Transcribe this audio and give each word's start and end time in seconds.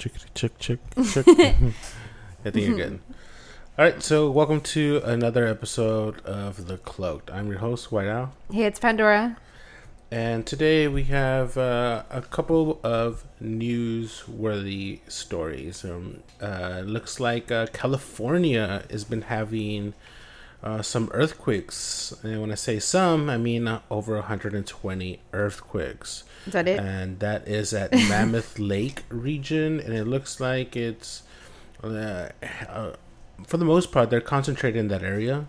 Chickadee. 0.00 0.24
Chickadee, 0.34 0.56
check, 0.58 0.78
check, 1.04 1.24
check. 1.26 1.56
I 2.44 2.50
think 2.50 2.66
you're 2.66 2.76
good. 2.76 3.00
All 3.78 3.84
right, 3.84 4.02
so 4.02 4.30
welcome 4.30 4.60
to 4.62 5.02
another 5.04 5.46
episode 5.46 6.20
of 6.24 6.66
The 6.66 6.78
Cloaked. 6.78 7.30
I'm 7.30 7.48
your 7.48 7.58
host, 7.58 7.92
White 7.92 8.08
Owl, 8.08 8.32
Hey, 8.50 8.64
it's 8.64 8.80
Pandora. 8.80 9.36
and 10.10 10.46
today 10.46 10.88
we 10.88 11.04
have 11.04 11.56
uh, 11.58 12.04
a 12.10 12.22
couple 12.22 12.80
of 12.82 13.24
news-worthy 13.40 15.00
stories. 15.06 15.84
Um, 15.84 16.22
uh, 16.40 16.82
looks 16.84 17.20
like 17.20 17.50
uh, 17.50 17.66
California 17.74 18.84
has 18.90 19.04
been 19.04 19.22
having 19.22 19.92
uh, 20.62 20.82
some 20.82 21.08
earthquakes, 21.12 22.14
and 22.22 22.40
when 22.40 22.52
I 22.52 22.54
say 22.54 22.78
some, 22.78 23.30
I 23.30 23.38
mean 23.38 23.66
uh, 23.66 23.80
over 23.90 24.14
120 24.16 25.20
earthquakes. 25.32 26.24
Is 26.46 26.52
that 26.52 26.68
it? 26.68 26.78
and 26.78 27.18
that 27.20 27.46
is 27.48 27.72
at 27.72 27.92
Mammoth 28.08 28.58
Lake 28.58 29.04
region, 29.08 29.80
and 29.80 29.94
it 29.94 30.04
looks 30.04 30.40
like 30.40 30.76
it's, 30.76 31.22
uh, 31.82 32.28
uh, 32.68 32.92
for 33.46 33.56
the 33.56 33.64
most 33.64 33.90
part, 33.90 34.10
they're 34.10 34.20
concentrated 34.20 34.78
in 34.78 34.88
that 34.88 35.02
area, 35.02 35.46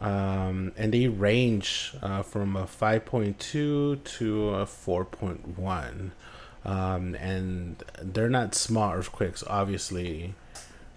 um, 0.00 0.72
and 0.76 0.92
they 0.92 1.06
range 1.08 1.94
uh, 2.02 2.22
from 2.22 2.56
a 2.56 2.66
five 2.66 3.04
point 3.04 3.38
two 3.38 3.96
to 3.96 4.50
a 4.50 4.66
four 4.66 5.04
point 5.04 5.56
one, 5.58 6.12
um, 6.64 7.14
and 7.16 7.84
they're 8.02 8.28
not 8.28 8.54
small 8.54 8.92
earthquakes, 8.92 9.44
obviously, 9.46 10.34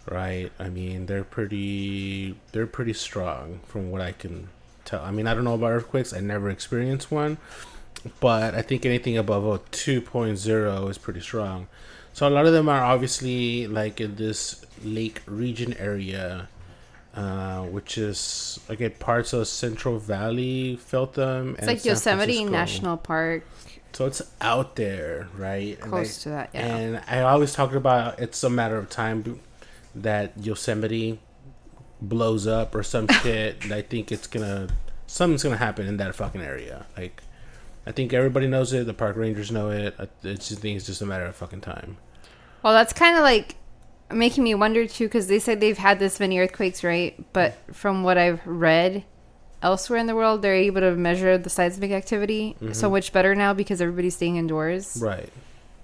right? 0.09 0.51
I 0.59 0.69
mean, 0.69 1.05
they're 1.05 1.23
pretty, 1.23 2.35
they're 2.51 2.67
pretty 2.67 2.93
strong 2.93 3.59
from 3.65 3.91
what 3.91 4.01
I 4.01 4.11
can 4.11 4.49
tell. 4.85 5.01
I 5.01 5.11
mean, 5.11 5.27
I 5.27 5.33
don't 5.33 5.43
know 5.43 5.55
about 5.55 5.71
earthquakes; 5.71 6.13
I 6.13 6.19
never 6.19 6.49
experienced 6.49 7.11
one 7.11 7.37
but 8.19 8.55
I 8.55 8.61
think 8.61 8.85
anything 8.85 9.17
above 9.17 9.45
a 9.45 9.59
2.0 9.59 10.89
is 10.89 10.97
pretty 10.97 11.19
strong. 11.19 11.67
So 12.13 12.27
a 12.27 12.29
lot 12.29 12.45
of 12.45 12.53
them 12.53 12.67
are 12.67 12.83
obviously 12.83 13.67
like 13.67 14.01
in 14.01 14.15
this 14.15 14.65
lake 14.83 15.21
region 15.25 15.73
area, 15.77 16.49
uh, 17.15 17.61
which 17.63 17.97
is 17.97 18.59
again 18.67 18.93
parts 18.99 19.33
of 19.33 19.47
Central 19.47 19.97
Valley 19.97 20.75
felt 20.75 21.13
them. 21.13 21.55
It's 21.57 21.67
like 21.67 21.85
Yosemite 21.85 22.43
National 22.43 22.97
Park, 22.97 23.43
So 23.93 24.07
it's 24.07 24.21
out 24.41 24.75
there, 24.75 25.29
right? 25.37 25.79
And 25.81 25.91
close 25.91 26.19
I- 26.19 26.23
to 26.23 26.29
that. 26.29 26.49
Yeah. 26.53 26.65
And 26.75 27.01
I 27.07 27.21
always 27.21 27.53
talk 27.53 27.73
about 27.73 28.19
it's 28.19 28.43
a 28.43 28.49
matter 28.49 28.77
of 28.77 28.89
time 28.89 29.39
that 29.95 30.33
Yosemite 30.37 31.19
blows 32.01 32.47
up 32.47 32.73
or 32.75 32.83
some 32.83 33.07
shit. 33.21 33.71
I 33.71 33.81
think 33.81 34.11
it's 34.11 34.27
gonna 34.27 34.69
something's 35.07 35.43
gonna 35.43 35.57
happen 35.57 35.87
in 35.87 35.97
that 35.97 36.15
fucking 36.15 36.41
area. 36.41 36.85
Like, 36.97 37.21
I 37.85 37.91
think 37.91 38.13
everybody 38.13 38.47
knows 38.47 38.73
it. 38.73 38.85
The 38.85 38.93
park 38.93 39.15
rangers 39.15 39.51
know 39.51 39.69
it. 39.69 39.95
I 39.99 40.07
it's 40.23 40.49
just, 40.49 40.61
think 40.61 40.77
it's 40.77 40.85
just 40.85 41.01
a 41.01 41.05
matter 41.05 41.25
of 41.25 41.35
fucking 41.35 41.61
time. 41.61 41.97
Well, 42.63 42.73
that's 42.73 42.93
kind 42.93 43.17
of 43.17 43.23
like 43.23 43.55
making 44.11 44.43
me 44.43 44.55
wonder 44.55 44.87
too, 44.87 45.05
because 45.05 45.27
they 45.27 45.39
said 45.39 45.59
they've 45.59 45.77
had 45.77 45.99
this 45.99 46.19
many 46.19 46.39
earthquakes, 46.39 46.83
right? 46.83 47.23
But 47.33 47.55
from 47.73 48.03
what 48.03 48.17
I've 48.17 48.45
read 48.45 49.03
elsewhere 49.61 49.99
in 49.99 50.07
the 50.07 50.15
world, 50.15 50.41
they're 50.41 50.55
able 50.55 50.81
to 50.81 50.91
measure 50.95 51.37
the 51.37 51.49
seismic 51.49 51.91
activity 51.91 52.55
so 52.59 52.67
mm-hmm. 52.67 52.91
much 52.91 53.13
better 53.13 53.35
now 53.35 53.53
because 53.53 53.81
everybody's 53.81 54.15
staying 54.15 54.37
indoors. 54.37 54.97
Right. 55.01 55.29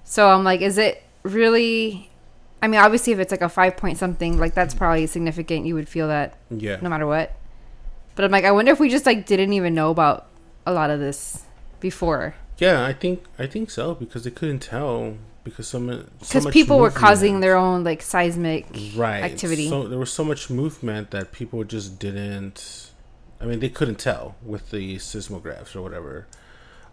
So 0.04 0.30
I'm 0.30 0.44
like, 0.44 0.62
is 0.62 0.78
it 0.78 1.04
really? 1.24 2.10
I 2.62 2.68
mean, 2.68 2.80
obviously, 2.80 3.14
if 3.14 3.20
it's 3.20 3.32
like 3.32 3.42
a 3.42 3.50
five 3.50 3.78
point 3.78 3.98
something, 3.98 4.40
like 4.40 4.54
that's 4.54 4.74
probably 4.74 5.08
significant. 5.08 5.66
You 5.66 5.76
would 5.76 5.88
feel 5.88 6.08
that 6.08 6.38
Yeah. 6.50 6.78
no 6.82 6.90
matter 6.90 7.06
what. 7.06 7.36
But 8.16 8.26
I'm 8.26 8.32
like, 8.32 8.46
I 8.46 8.52
wonder 8.52 8.72
if 8.72 8.80
we 8.80 8.90
just 8.90 9.06
like 9.06 9.26
didn't 9.26 9.54
even 9.54 9.76
know 9.76 9.92
about 9.92 10.28
a 10.66 10.74
lot 10.74 10.90
of 10.90 11.00
this 11.00 11.44
before 11.80 12.36
Yeah, 12.58 12.84
I 12.84 12.94
think 12.94 13.24
I 13.38 13.46
think 13.46 13.70
so 13.70 13.94
because 13.94 14.24
they 14.24 14.32
couldn't 14.32 14.60
tell 14.60 15.18
because 15.44 15.68
some 15.68 15.88
because 16.20 16.44
much 16.46 16.54
people 16.54 16.80
were 16.80 16.92
causing 16.92 17.40
their 17.40 17.56
own 17.56 17.84
like 17.84 18.02
seismic 18.02 18.66
right 18.96 19.24
activity. 19.24 19.70
So 19.70 19.88
there 19.88 20.00
was 20.00 20.12
so 20.12 20.24
much 20.24 20.50
movement 20.50 21.12
that 21.12 21.32
people 21.32 21.64
just 21.64 22.00
didn't. 22.00 22.92
I 23.40 23.46
mean, 23.46 23.60
they 23.60 23.70
couldn't 23.70 24.00
tell 24.00 24.36
with 24.44 24.72
the 24.72 24.98
seismographs 24.98 25.76
or 25.76 25.82
whatever. 25.84 26.28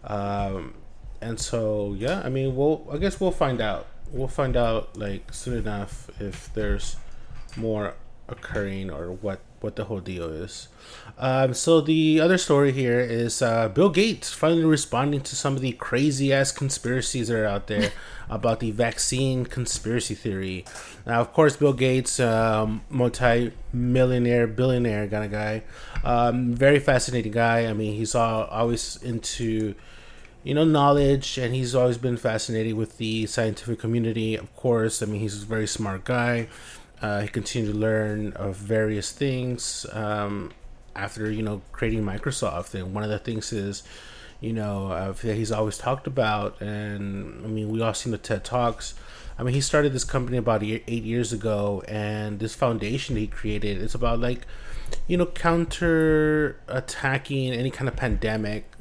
Um, 0.03 0.75
and 1.21 1.39
so 1.39 1.95
yeah, 1.97 2.21
I 2.23 2.29
mean, 2.29 2.55
we'll 2.55 2.87
I 2.91 2.97
guess 2.97 3.19
we'll 3.19 3.31
find 3.31 3.59
out. 3.59 3.87
We'll 4.15 4.29
find 4.29 4.55
out 4.55 4.95
like 4.97 5.33
soon 5.33 5.57
enough 5.57 6.09
if 6.21 6.53
there's 6.53 6.95
more 7.57 7.95
occurring 8.29 8.89
or 8.89 9.11
what 9.11 9.41
what 9.59 9.75
the 9.75 9.85
whole 9.85 9.99
deal 9.99 10.29
is. 10.29 10.69
Um, 11.17 11.53
so 11.53 11.81
the 11.81 12.21
other 12.21 12.37
story 12.37 12.71
here 12.71 12.99
is 12.99 13.41
uh, 13.41 13.67
Bill 13.67 13.89
Gates 13.89 14.31
finally 14.31 14.63
responding 14.63 15.21
to 15.21 15.35
some 15.35 15.55
of 15.55 15.61
the 15.61 15.71
crazy 15.73 16.31
ass 16.31 16.51
conspiracies 16.51 17.27
that 17.27 17.39
are 17.39 17.45
out 17.45 17.67
there 17.67 17.91
about 18.29 18.61
the 18.61 18.71
vaccine 18.71 19.45
conspiracy 19.45 20.13
theory. 20.13 20.65
Now, 21.05 21.19
of 21.19 21.33
course, 21.33 21.57
Bill 21.57 21.73
Gates, 21.73 22.19
um, 22.19 22.83
multi-millionaire, 22.89 24.47
billionaire 24.47 25.07
kind 25.07 25.25
of 25.25 25.31
guy, 25.31 25.63
um, 26.03 26.53
very 26.53 26.79
fascinating 26.79 27.31
guy. 27.31 27.65
I 27.65 27.73
mean, 27.73 27.95
he's 27.95 28.13
all, 28.13 28.45
always 28.45 28.97
into 29.01 29.73
you 30.45 30.53
know 30.53 30.63
knowledge 30.63 31.39
and 31.39 31.55
he's 31.55 31.73
always 31.73 31.97
been 31.97 32.17
fascinated 32.17 32.75
with 32.75 32.97
the 32.97 33.25
scientific 33.25 33.79
community 33.79 34.35
of 34.35 34.55
course. 34.55 35.01
I 35.01 35.07
mean 35.07 35.19
he's 35.19 35.41
a 35.41 35.45
very 35.45 35.67
smart 35.67 36.05
guy. 36.05 36.47
Uh, 37.01 37.21
he 37.21 37.27
continued 37.27 37.73
to 37.73 37.77
learn 37.77 38.31
of 38.33 38.55
various 38.55 39.11
things 39.11 39.85
um, 39.91 40.53
after 40.95 41.29
you 41.31 41.41
know 41.41 41.63
creating 41.71 42.03
microsoft. 42.03 42.75
And 42.75 42.93
one 42.93 43.03
of 43.03 43.09
the 43.09 43.17
things 43.17 43.51
is 43.51 43.81
you 44.39 44.53
know 44.53 44.91
uh, 44.91 45.11
that 45.13 45.35
he's 45.35 45.51
always 45.51 45.77
talked 45.79 46.05
about 46.05 46.61
and 46.61 47.43
i 47.43 47.47
mean 47.47 47.69
we 47.69 47.81
all 47.81 47.93
seen 47.95 48.11
the 48.11 48.17
ted 48.19 48.45
talks. 48.45 48.93
I 49.39 49.43
mean 49.43 49.55
he 49.55 49.61
started 49.61 49.93
this 49.93 50.03
company 50.03 50.37
about 50.37 50.61
eight 50.61 50.87
years 50.87 51.33
ago 51.33 51.83
and 51.87 52.39
this 52.39 52.53
foundation 52.53 53.15
he 53.15 53.25
created 53.25 53.81
it's 53.81 53.95
about 53.95 54.19
like 54.19 54.45
you 55.07 55.17
know 55.17 55.25
counter 55.25 56.59
attacking 56.67 57.51
any 57.51 57.71
kind 57.71 57.87
of 57.87 57.95
pandemic 57.95 58.74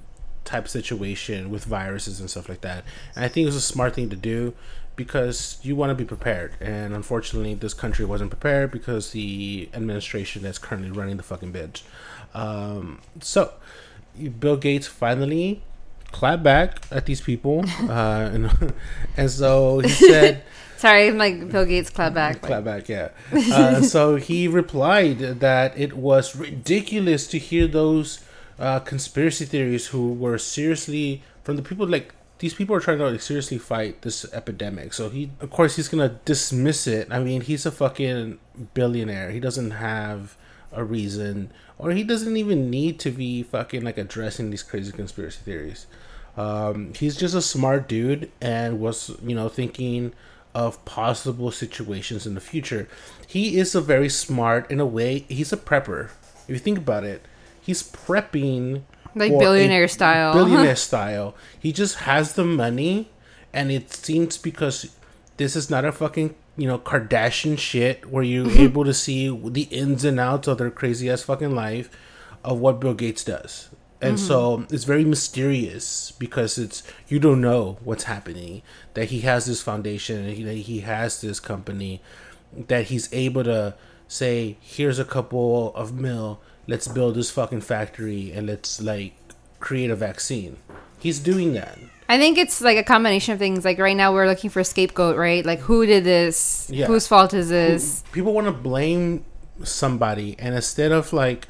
type 0.45 0.69
situation 0.69 1.51
with 1.51 1.65
viruses 1.65 2.21
and 2.21 2.31
stuff 2.31 2.49
like 2.49 2.61
that. 2.61 2.85
And 3.15 3.25
I 3.25 3.29
think 3.29 3.45
it 3.45 3.47
was 3.47 3.57
a 3.57 3.61
smart 3.61 3.95
thing 3.95 4.11
to 4.11 4.17
do 4.17 4.55
because 4.97 5.59
you 5.63 5.75
want 5.75 5.91
to 5.91 5.95
be 5.95 6.05
prepared. 6.05 6.55
And 6.61 6.95
unfortunately, 6.95 7.55
this 7.55 7.75
country 7.75 8.05
wasn't 8.05 8.31
prepared 8.31 8.71
because 8.71 9.13
the 9.13 9.69
administration 9.75 10.43
that's 10.43 10.59
currently 10.59 10.91
running 10.91 11.17
the 11.17 11.23
fucking 11.23 11.53
bitch. 11.53 11.83
Um, 12.35 13.01
so, 13.21 13.53
Bill 14.39 14.57
Gates 14.57 14.87
finally 14.87 15.63
clapped 16.13 16.43
back 16.43 16.83
at 16.91 17.07
these 17.07 17.21
people. 17.21 17.65
Uh, 17.85 18.31
and, 18.33 18.73
and 19.17 19.31
so 19.31 19.81
he 19.81 19.89
said. 19.89 20.43
Sorry, 20.77 21.11
like 21.13 21.51
Bill 21.51 21.65
Gates 21.65 21.91
clap 21.91 22.15
back. 22.15 22.41
Clap 22.41 22.65
back, 22.65 22.89
yeah. 22.89 23.11
Uh, 23.33 23.81
so 23.81 24.17
he 24.17 24.49
replied 24.49 25.19
that 25.19 25.79
it 25.79 25.95
was 25.95 26.35
ridiculous 26.35 27.27
to 27.29 27.39
hear 27.39 27.67
those 27.67 28.21
uh, 28.59 28.81
conspiracy 28.81 29.45
theories 29.45 29.89
who 29.89 30.13
were 30.13 30.39
seriously 30.39 31.23
from 31.43 31.57
the 31.57 31.63
people 31.63 31.87
like 31.87 32.15
these 32.39 32.55
people 32.55 32.75
are 32.75 32.81
trying 32.81 32.99
to 32.99 33.09
like, 33.11 33.21
seriously 33.21 33.59
fight 33.59 34.03
this 34.03 34.25
epidemic. 34.33 34.93
So 34.93 35.09
he, 35.09 35.31
of 35.41 35.51
course, 35.51 35.77
he's 35.77 35.89
gonna 35.89 36.21
dismiss 36.25 36.87
it. 36.87 37.09
I 37.11 37.21
mean, 37.21 37.43
he's 37.43 37.65
a 37.65 37.71
fucking 37.71 38.39
billionaire. 38.75 39.31
He 39.31 39.41
doesn't 39.41 39.71
have 39.73 40.37
a 40.73 40.85
reason, 40.85 41.53
or 41.79 41.93
he 41.93 42.03
doesn't 42.03 42.37
even 42.37 42.69
need 42.71 42.99
to 43.01 43.11
be 43.11 43.45
fucking 43.45 43.83
like 43.83 43.99
addressing 43.99 44.51
these 44.51 44.63
crazy 44.63 44.93
conspiracy 44.93 45.41
theories. 45.45 45.87
Um, 46.37 46.93
he's 46.95 47.17
just 47.17 47.35
a 47.35 47.43
smart 47.43 47.89
dude 47.89 48.31
and 48.41 48.81
was, 48.81 49.17
you 49.23 49.37
know, 49.37 49.49
thinking 49.49 50.13
of 50.55 50.85
possible 50.85 51.51
situations 51.51 52.27
in 52.27 52.35
the 52.35 52.41
future. 52.41 52.89
He 53.27 53.57
is 53.59 53.75
a 53.75 53.81
very 53.81 54.09
smart 54.09 54.71
in 54.71 54.81
a 54.81 54.87
way. 54.87 55.21
He's 55.29 55.53
a 55.53 55.57
prepper. 55.57 56.11
If 56.47 56.51
you 56.51 56.59
think 56.59 56.79
about 56.79 57.05
it, 57.05 57.25
he's 57.65 57.83
prepping 57.83 58.83
Like 59.15 59.33
billionaire 59.33 59.89
style. 59.89 60.33
Billionaire 60.35 60.77
style. 60.77 61.35
He 61.59 61.73
just 61.73 61.97
has 62.01 62.35
the 62.35 62.45
money, 62.45 63.11
and 63.53 63.73
it 63.73 63.93
seems 63.93 64.37
because 64.37 64.95
this 65.37 65.57
is 65.57 65.71
not 65.71 65.85
a 65.85 65.93
fucking 65.93 66.35
you 66.57 66.69
know 66.69 66.79
Kardashian 66.79 67.59
shit 67.59 68.11
where 68.11 68.23
you're 68.23 68.51
able 68.67 68.85
to 68.85 68.95
see 68.95 69.29
the 69.49 69.63
ins 69.63 70.05
and 70.05 70.21
outs 70.21 70.49
of 70.49 70.59
their 70.59 70.71
crazy 70.71 71.11
ass 71.11 71.23
fucking 71.23 71.55
life 71.55 71.91
of 72.45 72.59
what 72.59 72.81
Bill 72.81 72.95
Gates 72.95 73.25
does. 73.25 73.71
And 74.01 74.21
so 74.21 74.59
mm-hmm. 74.59 74.75
it's 74.75 74.85
very 74.85 75.05
mysterious 75.05 76.13
because 76.19 76.59
it's 76.59 76.83
you 77.09 77.19
don't 77.19 77.41
know 77.41 77.79
what's 77.83 78.05
happening. 78.05 78.61
That 78.93 79.07
he 79.07 79.21
has 79.21 79.47
this 79.47 79.63
foundation 79.63 80.19
and 80.27 80.37
he, 80.37 80.43
that 80.43 80.55
he 80.55 80.81
has 80.81 81.23
this 81.23 81.41
company, 81.41 82.03
that 82.53 82.87
he's 82.87 83.11
able 83.15 83.45
to 83.45 83.75
say, 84.07 84.59
"Here's 84.61 84.99
a 84.99 85.07
couple 85.07 85.75
of 85.75 85.95
mil. 85.95 86.41
Let's 86.67 86.89
build 86.89 87.15
this 87.15 87.31
fucking 87.31 87.63
factory 87.63 88.33
and 88.33 88.47
let's 88.47 88.81
like 88.81 89.15
create 89.61 89.91
a 89.91 89.97
vaccine." 89.97 90.57
He's 90.99 91.19
doing 91.21 91.53
that. 91.55 91.79
I 92.09 92.19
think 92.19 92.39
it's 92.39 92.61
like 92.61 92.77
a 92.77 92.83
combination 92.83 93.33
of 93.33 93.39
things. 93.39 93.65
Like 93.65 93.79
right 93.79 93.97
now, 93.97 94.13
we're 94.13 94.27
looking 94.27 94.51
for 94.51 94.61
a 94.61 94.65
scapegoat, 94.65 95.17
right? 95.17 95.45
Like 95.45 95.61
who 95.61 95.87
did 95.87 96.05
this? 96.05 96.69
Yeah. 96.71 96.87
Whose 96.87 97.07
fault 97.07 97.35
is 97.35 97.49
this? 97.49 98.03
People 98.13 98.33
want 98.33 98.47
to 98.47 98.53
blame 98.53 99.25
somebody, 99.63 100.37
and 100.39 100.55
instead 100.55 100.93
of 100.93 101.13
like 101.13 101.47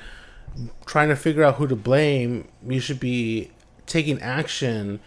trying 0.87 1.09
to 1.09 1.17
figure 1.17 1.43
out 1.43 1.57
who 1.57 1.67
to 1.67 1.77
blame, 1.77 2.49
you 2.67 2.81
should 2.81 3.01
be 3.01 3.51
taking 3.87 4.21
action 4.21 5.01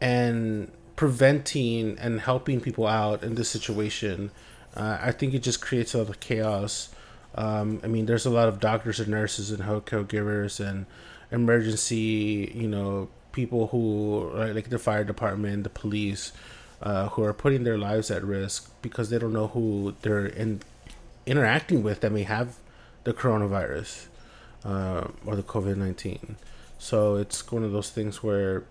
and 0.00 0.70
preventing 0.96 1.98
and 1.98 2.20
helping 2.20 2.60
people 2.60 2.86
out 2.86 3.22
in 3.22 3.34
this 3.34 3.48
situation. 3.48 4.30
Uh, 4.74 4.98
I 5.00 5.12
think 5.12 5.34
it 5.34 5.42
just 5.42 5.60
creates 5.60 5.94
a 5.94 5.98
lot 5.98 6.08
of 6.08 6.20
chaos. 6.20 6.88
Um, 7.36 7.80
I 7.84 7.86
mean, 7.86 8.06
there's 8.06 8.26
a 8.26 8.30
lot 8.30 8.48
of 8.48 8.60
doctors 8.60 8.98
and 8.98 9.08
nurses 9.08 9.50
and 9.50 9.62
health 9.62 9.84
caregivers 9.84 10.58
and 10.58 10.86
emergency, 11.30 12.50
you 12.54 12.68
know, 12.68 13.08
people 13.32 13.68
who 13.68 14.30
like 14.34 14.70
the 14.70 14.78
fire 14.78 15.04
department, 15.04 15.64
the 15.64 15.70
police, 15.70 16.32
uh, 16.82 17.08
who 17.10 17.22
are 17.22 17.34
putting 17.34 17.64
their 17.64 17.78
lives 17.78 18.10
at 18.10 18.24
risk 18.24 18.70
because 18.82 19.10
they 19.10 19.18
don't 19.18 19.32
know 19.32 19.48
who 19.48 19.94
they're 20.02 20.26
in, 20.26 20.60
interacting 21.26 21.82
with 21.82 22.00
that 22.00 22.12
may 22.12 22.22
have 22.22 22.56
the 23.04 23.12
coronavirus 23.12 24.06
uh, 24.64 25.08
or 25.26 25.36
the 25.36 25.42
COVID 25.42 25.76
nineteen. 25.76 26.36
So 26.78 27.16
it's 27.16 27.50
one 27.50 27.64
of 27.64 27.72
those 27.72 27.90
things 27.90 28.22
where 28.22 28.64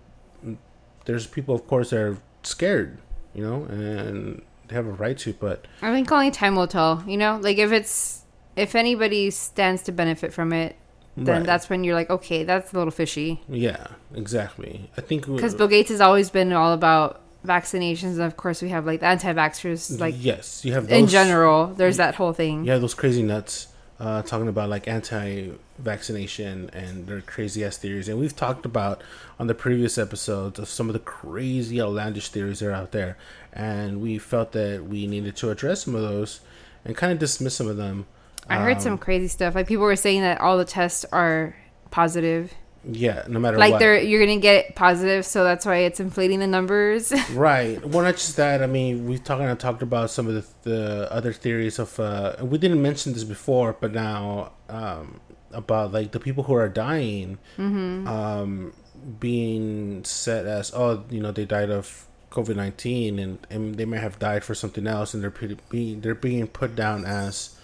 there's 1.04 1.26
people, 1.26 1.54
of 1.54 1.66
course, 1.66 1.90
that 1.90 2.00
are 2.00 2.18
scared, 2.42 2.98
you 3.34 3.42
know, 3.42 3.64
and 3.64 4.42
they 4.68 4.74
have 4.74 4.86
a 4.86 4.90
right 4.90 5.16
to. 5.18 5.32
But 5.32 5.66
I 5.82 5.92
think 5.92 6.10
only 6.10 6.30
time 6.30 6.56
will 6.56 6.68
tell. 6.68 7.04
You 7.06 7.16
know, 7.16 7.38
like 7.40 7.58
if 7.58 7.72
it's 7.72 8.22
if 8.56 8.74
anybody 8.74 9.30
stands 9.30 9.82
to 9.82 9.92
benefit 9.92 10.32
from 10.32 10.52
it, 10.52 10.76
then 11.16 11.38
Right. 11.38 11.46
that's 11.46 11.70
when 11.70 11.84
you're 11.84 11.94
like, 11.94 12.10
okay, 12.10 12.44
that's 12.44 12.72
a 12.72 12.76
little 12.76 12.90
fishy. 12.90 13.40
yeah, 13.48 13.86
exactly. 14.14 14.90
I 14.98 15.00
think 15.00 15.26
Because 15.26 15.54
Bill 15.54 15.68
Gates 15.68 15.88
has 15.90 16.00
always 16.00 16.28
been 16.30 16.52
all 16.52 16.72
about 16.72 17.20
vaccinations, 17.46 18.12
and 18.14 18.22
of 18.22 18.36
course 18.36 18.60
we 18.60 18.68
have 18.70 18.84
like 18.86 19.00
the 19.00 19.06
anti-vaxxers, 19.06 20.00
like 20.00 20.14
yes, 20.18 20.64
you 20.64 20.72
have 20.72 20.90
in 20.90 21.06
general. 21.06 21.68
There's 21.68 21.96
that 21.98 22.16
whole 22.16 22.32
thing. 22.32 22.64
Yeah, 22.64 22.78
those 22.78 22.92
crazy 22.94 23.22
nuts 23.22 23.68
uh, 24.00 24.22
talking 24.22 24.48
about 24.48 24.68
like 24.68 24.88
anti-vaccination 24.88 26.70
and 26.72 27.06
their 27.06 27.20
crazy 27.20 27.64
ass 27.64 27.76
theories, 27.78 28.08
and 28.08 28.18
we've 28.18 28.36
talked 28.36 28.66
about 28.66 29.02
on 29.38 29.46
the 29.46 29.54
previous 29.54 29.98
episodes 29.98 30.58
of 30.58 30.68
some 30.68 30.88
of 30.88 30.92
the 30.92 30.98
crazy 30.98 31.80
outlandish 31.80 32.28
theories 32.28 32.60
that 32.60 32.68
are 32.68 32.72
out 32.72 32.92
there, 32.92 33.16
and 33.52 34.00
we 34.00 34.18
felt 34.18 34.52
that 34.52 34.84
we 34.84 35.06
needed 35.06 35.36
to 35.36 35.50
address 35.50 35.84
some 35.84 35.94
of 35.94 36.02
those 36.02 36.40
and 36.84 36.96
kind 36.96 37.12
of 37.12 37.18
dismiss 37.18 37.54
some 37.56 37.68
of 37.68 37.76
them. 37.76 38.06
I 38.48 38.58
heard 38.58 38.76
Um, 38.76 38.82
some 38.82 38.98
crazy 38.98 39.28
stuff. 39.28 39.54
Like 39.54 39.66
people 39.66 39.84
were 39.84 39.96
saying 39.96 40.22
that 40.22 40.40
all 40.40 40.56
the 40.58 40.64
tests 40.64 41.04
are 41.12 41.54
positive. 41.90 42.52
Yeah, 42.88 43.24
no 43.26 43.40
matter 43.40 43.58
Like 43.58 43.72
what. 43.72 43.78
they're 43.80 44.00
you're 44.00 44.24
gonna 44.24 44.38
get 44.38 44.76
positive, 44.76 45.26
so 45.26 45.42
that's 45.42 45.66
why 45.66 45.78
it's 45.78 45.98
inflating 45.98 46.38
the 46.38 46.46
numbers. 46.46 47.12
Right. 47.32 47.84
Well, 47.84 48.04
not 48.04 48.14
just 48.14 48.36
that. 48.36 48.62
I 48.62 48.66
mean, 48.68 49.06
we 49.08 49.18
talked 49.18 49.42
and 49.42 49.58
talked 49.58 49.82
about 49.82 50.10
some 50.10 50.28
of 50.28 50.34
the, 50.34 50.44
the 50.70 51.12
other 51.12 51.32
theories 51.32 51.80
of. 51.80 51.98
Uh, 51.98 52.36
we 52.42 52.58
didn't 52.58 52.80
mention 52.80 53.12
this 53.12 53.24
before, 53.24 53.76
but 53.80 53.92
now 53.92 54.52
um, 54.68 55.20
about 55.52 55.92
like 55.92 56.12
the 56.12 56.20
people 56.20 56.44
who 56.44 56.54
are 56.54 56.68
dying, 56.68 57.38
um, 57.58 58.72
being 59.18 60.04
set 60.04 60.46
as 60.46 60.72
oh, 60.74 61.04
you 61.10 61.20
know, 61.20 61.32
they 61.32 61.44
died 61.44 61.70
of 61.70 62.06
COVID 62.30 62.54
nineteen, 62.56 63.18
and 63.18 63.38
and 63.50 63.74
they 63.76 63.84
may 63.84 63.98
have 63.98 64.18
died 64.20 64.44
for 64.44 64.54
something 64.54 64.86
else, 64.86 65.12
and 65.14 65.22
they're 65.22 65.30
pretty, 65.32 65.56
being 65.70 66.02
they're 66.02 66.14
being 66.14 66.46
put 66.46 66.76
down 66.76 67.04
as. 67.04 67.55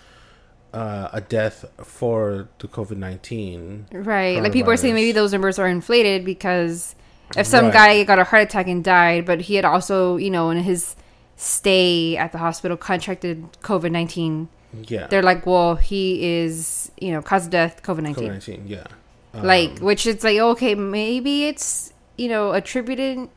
Uh, 0.72 1.08
a 1.12 1.20
death 1.20 1.66
for 1.84 2.48
the 2.60 2.66
COVID 2.66 2.96
nineteen. 2.96 3.86
right. 3.92 4.42
Like 4.42 4.52
people 4.52 4.72
are 4.72 4.76
saying 4.78 4.94
maybe 4.94 5.12
those 5.12 5.30
numbers 5.32 5.58
are 5.58 5.69
inflated 5.69 6.24
because 6.24 6.94
if 7.36 7.46
some 7.46 7.66
Right. 7.66 7.74
guy 7.74 8.04
got 8.04 8.19
a 8.19 8.24
heart 8.24 8.44
attack 8.44 8.69
and 8.69 8.82
died, 8.82 9.26
but 9.26 9.42
he 9.42 9.56
had 9.56 9.66
also, 9.66 10.16
you 10.16 10.30
know, 10.30 10.48
in 10.48 10.58
his 10.58 10.96
stay 11.36 12.16
at 12.16 12.32
the 12.32 12.38
hospital 12.38 12.76
contracted 12.78 13.44
COVID 13.62 13.90
nineteen. 13.90 14.48
Yeah, 14.88 15.08
They're 15.08 15.22
like, 15.22 15.44
well, 15.44 15.74
he 15.76 16.24
is, 16.44 16.90
you 16.98 17.10
know, 17.12 17.20
cause 17.20 17.44
of 17.44 17.50
death, 17.50 17.82
COVID 17.82 18.14
COVID 18.14 18.28
nineteen. 18.28 18.64
Yeah, 18.66 18.86
like 19.34 19.72
Um, 19.80 19.84
which 19.84 20.06
it's 20.06 20.24
like 20.24 20.38
okay 20.38 20.74
maybe 20.74 21.44
it's 21.48 21.92
you 22.16 22.28
know 22.28 22.52
attributed 22.52 23.28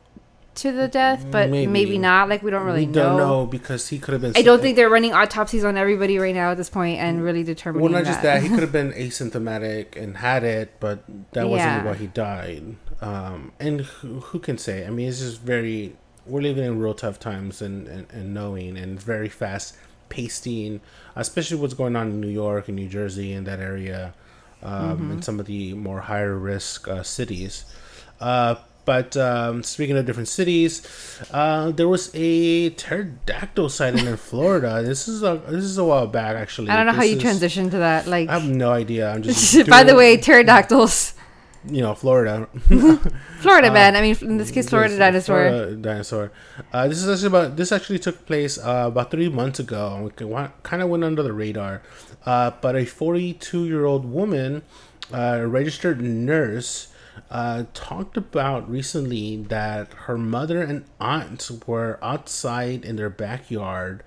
to 0.56 0.72
the 0.72 0.88
death 0.88 1.24
but 1.30 1.50
maybe, 1.50 1.70
Maybe. 1.70 1.98
not 1.98 2.28
like 2.28 2.42
we 2.42 2.50
don't 2.50 2.64
really 2.64 2.86
we 2.86 2.92
don't 2.92 3.16
know. 3.16 3.42
know 3.42 3.46
because 3.46 3.88
he 3.88 3.98
could 3.98 4.12
have 4.12 4.22
been. 4.22 4.32
i 4.36 4.42
don't 4.42 4.60
think 4.60 4.76
they're 4.76 4.88
running 4.90 5.12
autopsies 5.12 5.64
on 5.64 5.76
everybody 5.76 6.18
right 6.18 6.34
now 6.34 6.50
at 6.50 6.56
this 6.56 6.70
point 6.70 6.98
and 6.98 7.22
really 7.22 7.42
determining 7.44 7.82
Well, 7.84 7.92
not 7.92 8.04
that. 8.04 8.10
just 8.10 8.22
that, 8.22 8.42
he 8.42 8.48
could 8.48 8.60
have 8.60 8.72
been 8.72 8.92
asymptomatic 8.92 9.96
and 9.96 10.16
had 10.18 10.44
it, 10.44 10.74
but 10.80 11.04
that 11.32 11.44
Yeah. 11.46 11.50
wasn't 11.50 11.86
why 11.86 11.94
he 11.94 12.06
died. 12.08 12.76
Um, 13.00 13.52
and 13.60 13.80
who, 13.82 14.20
who 14.20 14.38
can 14.38 14.58
say? 14.58 14.86
I 14.86 14.90
mean, 14.90 15.08
it's 15.08 15.20
just 15.20 15.40
very. 15.40 15.94
We're 16.26 16.40
living 16.40 16.64
in 16.64 16.78
real 16.80 16.94
tough 16.94 17.20
times 17.20 17.62
and, 17.62 17.86
and, 17.86 18.06
and 18.10 18.34
knowing 18.34 18.76
and 18.76 19.00
very 19.00 19.28
fast 19.28 19.76
pasting, 20.08 20.80
especially 21.14 21.58
what's 21.58 21.74
going 21.74 21.94
on 21.96 22.08
in 22.08 22.20
New 22.20 22.28
York 22.28 22.68
and 22.68 22.76
New 22.76 22.88
Jersey 22.88 23.32
and 23.32 23.46
that 23.46 23.60
area, 23.60 24.14
um, 24.62 25.10
and 25.10 25.24
some 25.24 25.38
of 25.38 25.46
the 25.46 25.74
more 25.74 26.00
higher 26.00 26.36
risk 26.36 26.88
uh, 26.88 27.02
cities. 27.02 27.64
Uh, 28.20 28.56
but 28.86 29.14
um, 29.18 29.62
speaking 29.62 29.96
of 29.98 30.06
different 30.06 30.28
cities, 30.28 30.80
uh, 31.30 31.70
there 31.72 31.88
was 31.88 32.10
a 32.14 32.70
pterodactyl 32.70 33.68
sighting 33.68 34.06
in 34.06 34.16
Florida. 34.30 34.82
This 34.82 35.06
is 35.08 35.22
a 35.22 35.42
this 35.48 35.64
is 35.64 35.76
a 35.76 35.84
while 35.84 36.06
back 36.06 36.36
actually. 36.36 36.70
i 36.70 36.76
don't 36.76 36.86
know 36.86 36.92
how 36.92 37.02
you 37.02 37.16
is- 37.16 37.22
transition 37.22 37.68
to 37.70 37.78
that 37.78 38.06
like 38.06 38.28
I 38.30 38.38
have 38.38 38.48
no 38.48 38.72
idea. 38.72 39.12
I'm 39.12 39.22
just. 39.22 39.68
by 39.76 39.82
the 39.84 39.94
way 39.94 40.16
pterodactyls 40.16 41.12
you 41.68 41.82
know, 41.82 41.94
Florida. 41.96 42.46
florida 43.42 43.72
man 43.72 43.96
i 43.96 44.00
mean 44.00 44.16
in 44.22 44.36
this 44.38 44.52
case 44.52 44.68
florida 44.68 44.90
This- 44.90 44.98
dinosaur 45.00 45.48
Florida 45.50 45.74
dinosaur. 45.76 46.32
Uh, 46.72 46.86
this 46.88 47.02
is 47.02 47.08
actually 47.08 47.26
about. 47.26 47.56
This 47.56 47.72
actually 47.72 47.98
took 47.98 48.24
place 48.24 48.56
uh, 48.56 48.84
about 48.86 49.10
three 49.10 49.28
months 49.28 49.58
ago. 49.58 50.10
and 50.16 50.52
Kind 50.62 50.80
of 50.82 50.88
went 50.88 51.02
under 51.04 51.22
the 51.24 51.32
radar. 51.32 51.82
Uh, 52.24 52.52
but 52.62 52.76
a 52.76 52.84
42 52.84 53.66
year 53.66 53.84
old 53.84 54.04
woman, 54.04 54.62
uh, 55.12 55.42
registered 55.44 56.00
nurse, 56.00 56.88
uh, 57.30 57.64
talked 57.74 58.16
about 58.16 58.68
recently 58.70 59.36
that 59.36 59.92
her 59.92 60.18
mother 60.18 60.62
and 60.62 60.84
aunt 61.00 61.50
were 61.66 61.98
outside 62.02 62.84
in 62.84 62.96
their 62.96 63.10
backyard, 63.10 64.02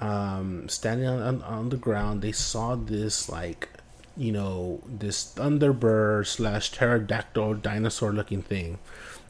um, 0.00 0.68
standing 0.68 1.06
on, 1.06 1.42
on, 1.42 1.68
the 1.68 1.76
ground. 1.76 2.22
They 2.22 2.32
saw 2.32 2.74
this 2.74 3.28
like 3.28 3.68
you 4.16 4.32
know, 4.32 4.80
this 4.86 5.32
Thunderbird 5.34 6.26
slash 6.26 6.72
pterodactyl 6.72 7.54
dinosaur 7.54 8.12
looking 8.12 8.42
thing. 8.42 8.78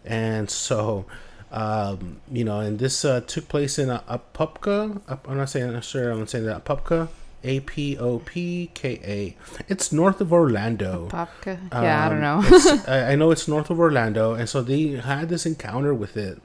And 0.05 0.49
so, 0.49 1.07
um, 1.51 2.21
you 2.31 2.45
know, 2.45 2.61
and 2.61 2.79
this 2.79 3.05
uh, 3.05 3.21
took 3.23 3.49
place 3.49 3.79
in 3.79 3.91
a, 3.91 4.05
Apopka. 4.09 5.03
Up- 5.09 5.29
I'm 5.29 5.37
not 5.37 5.51
saying, 5.51 5.75
I'm 5.75 5.83
sure 5.83 6.11
I'm 6.11 6.27
saying 6.27 6.47
that. 6.47 6.65
Apopka. 6.65 7.09
A 7.45 7.61
P 7.61 7.97
O 7.99 8.19
P 8.21 8.71
K 8.75 9.01
A. 9.05 9.37
It's 9.69 9.93
north 9.93 10.21
of 10.21 10.33
Orlando. 10.33 11.09
Popka. 11.11 11.59
yeah 11.73 12.07
i 12.07 12.09
don't 12.09 12.25
Um, 12.25 12.43
know 12.43 12.83
I, 12.89 13.15
know 13.15 13.31
it's 13.31 13.47
north 13.47 13.71
of 13.71 13.79
Orlando, 13.79 14.35
and 14.35 14.49
so 14.49 14.63
they 14.63 14.89
had 14.97 15.29
this 15.29 15.47
encounter 15.47 15.95
with 15.95 16.17
it, 16.17 16.41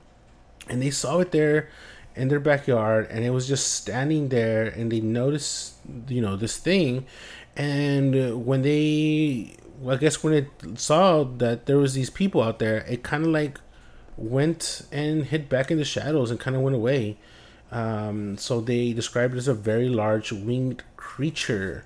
and 0.69 0.81
they 0.81 0.91
saw 0.91 1.19
it 1.19 1.31
there 1.31 1.69
in 2.15 2.27
their 2.27 2.39
backyard, 2.41 3.07
and 3.09 3.23
it 3.23 3.29
was 3.31 3.47
just 3.47 3.73
standing 3.73 4.29
there, 4.29 4.65
and 4.67 4.91
they 4.91 4.99
noticed, 4.99 5.75
you 6.07 6.21
know, 6.21 6.35
this 6.35 6.57
thing, 6.57 7.05
and 7.55 8.45
when 8.45 8.61
they, 8.61 9.55
well, 9.79 9.95
I 9.95 9.97
guess 9.97 10.21
when 10.23 10.33
it 10.33 10.47
saw 10.75 11.23
that 11.23 11.65
there 11.67 11.77
was 11.77 11.93
these 11.93 12.09
people 12.09 12.41
out 12.43 12.59
there, 12.59 12.79
it 12.87 13.01
kind 13.01 13.23
of 13.25 13.31
like 13.31 13.59
went 14.17 14.83
and 14.91 15.25
hid 15.25 15.49
back 15.49 15.71
in 15.71 15.77
the 15.77 15.85
shadows 15.85 16.29
and 16.31 16.39
kind 16.39 16.55
of 16.55 16.61
went 16.61 16.75
away. 16.75 17.17
Um, 17.71 18.37
so 18.37 18.59
they 18.61 18.93
described 18.93 19.33
it 19.35 19.37
as 19.37 19.47
a 19.47 19.53
very 19.53 19.87
large 19.89 20.31
winged 20.31 20.83
creature, 20.97 21.85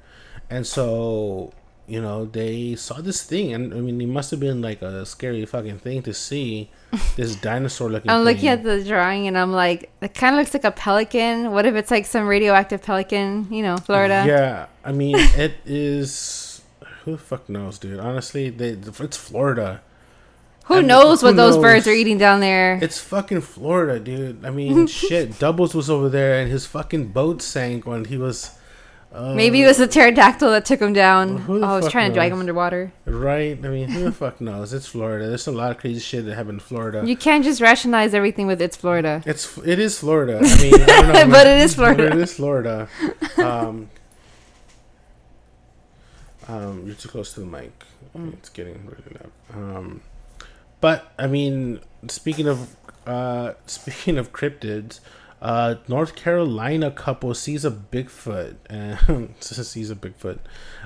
and 0.49 0.65
so 0.65 1.53
you 1.87 2.01
know 2.01 2.25
they 2.25 2.75
saw 2.75 3.01
this 3.01 3.23
thing, 3.23 3.53
and 3.53 3.71
I 3.73 3.77
mean 3.77 4.01
it 4.01 4.07
must 4.07 4.31
have 4.31 4.39
been 4.39 4.61
like 4.61 4.81
a 4.81 5.05
scary 5.05 5.45
fucking 5.45 5.79
thing 5.79 6.01
to 6.03 6.13
see 6.13 6.71
this 7.15 7.35
dinosaur 7.41 7.89
looking. 7.89 8.09
i'm 8.09 8.23
looking 8.23 8.41
thing. 8.41 8.49
at 8.49 8.63
the 8.63 8.83
drawing 8.83 9.27
and 9.27 9.37
i'm 9.37 9.51
like 9.51 9.91
it 10.01 10.13
kind 10.13 10.33
of 10.33 10.39
looks 10.39 10.53
like 10.53 10.63
a 10.63 10.71
pelican 10.71 11.51
what 11.51 11.65
if 11.65 11.75
it's 11.75 11.91
like 11.91 12.05
some 12.05 12.25
radioactive 12.25 12.81
pelican 12.81 13.45
you 13.51 13.61
know 13.61 13.75
florida 13.77 14.23
Yeah, 14.25 14.67
I 14.83 14.91
mean 14.91 15.15
it 15.17 15.55
is. 15.65 16.61
Who 17.03 17.11
the 17.11 17.17
fuck 17.19 17.47
knows, 17.49 17.77
dude? 17.77 17.99
Honestly, 17.99 18.49
they, 18.49 18.69
it's 18.69 19.17
Florida. 19.17 19.83
Who 20.65 20.79
and 20.79 20.87
knows 20.87 21.21
who 21.21 21.27
what 21.27 21.35
those 21.35 21.57
birds 21.57 21.87
are 21.87 21.93
eating 21.93 22.17
down 22.17 22.39
there 22.39 22.77
It's 22.81 22.99
fucking 22.99 23.41
Florida, 23.41 23.99
dude. 23.99 24.45
I 24.45 24.49
mean, 24.49 24.87
shit. 25.01 25.39
Doubles 25.39 25.73
was 25.73 25.89
over 25.89 26.09
there, 26.09 26.39
and 26.39 26.51
his 26.51 26.65
fucking 26.65 27.07
boat 27.09 27.41
sank 27.41 27.85
when 27.85 28.05
he 28.05 28.17
was 28.17 28.51
Maybe 29.17 29.63
it 29.63 29.67
was 29.67 29.79
a 29.79 29.87
pterodactyl 29.87 30.49
that 30.51 30.65
took 30.65 30.81
him 30.81 30.91
down. 30.91 31.45
The 31.47 31.53
Oh, 31.53 31.63
I 31.63 31.77
was 31.77 31.89
trying 31.89 32.09
to 32.09 32.13
drag 32.13 32.33
him 32.33 32.39
underwater. 32.39 32.91
Right? 33.05 33.57
I 33.63 33.69
mean, 33.69 33.87
who 33.87 34.03
the 34.03 34.11
fuck 34.23 34.41
knows? 34.41 34.73
It's 34.73 34.87
Florida. 34.87 35.27
There's 35.29 35.47
a 35.47 35.53
lot 35.53 35.71
of 35.71 35.77
crazy 35.77 36.01
shit 36.01 36.25
that 36.25 36.35
happened 36.35 36.55
in 36.55 36.59
Florida. 36.59 37.01
You 37.05 37.15
can't 37.15 37.41
just 37.41 37.61
rationalize 37.61 38.13
everything 38.13 38.45
with 38.45 38.61
it's 38.61 38.75
Florida. 38.75 39.23
It's 39.25 39.57
it 39.59 39.79
is 39.79 39.97
Florida. 39.99 40.39
I 40.43 40.57
mean, 40.61 40.73
I 40.73 40.85
don't 40.85 41.07
know, 41.07 41.13
But 41.13 41.45
man. 41.45 41.59
it 41.59 41.63
is 41.63 41.75
Florida. 41.75 42.09
But 42.09 42.17
it 42.17 42.21
is 42.21 42.33
Florida. 42.33 42.89
Um, 43.37 43.89
um, 46.49 46.83
you're 46.85 46.95
too 46.95 47.07
close 47.07 47.33
to 47.35 47.39
the 47.39 47.45
mic. 47.45 47.71
Mm. 48.17 48.33
It's 48.33 48.49
getting 48.49 48.85
really 48.85 49.17
loud. 49.17 49.31
Um, 49.77 50.01
but 50.85 51.11
I 51.17 51.25
mean, 51.25 51.79
speaking 52.09 52.47
of 52.47 52.75
uh, 53.07 53.53
speaking 53.65 54.19
of 54.19 54.31
cryptids, 54.31 54.99
uh, 55.41 55.77
North 55.87 56.15
Carolina 56.15 56.91
couple 56.91 57.33
sees 57.33 57.65
a 57.65 57.71
Bigfoot 57.71 58.57
and 58.69 59.33
sees 59.39 59.89
a 59.89 59.95
Bigfoot. 59.95 60.37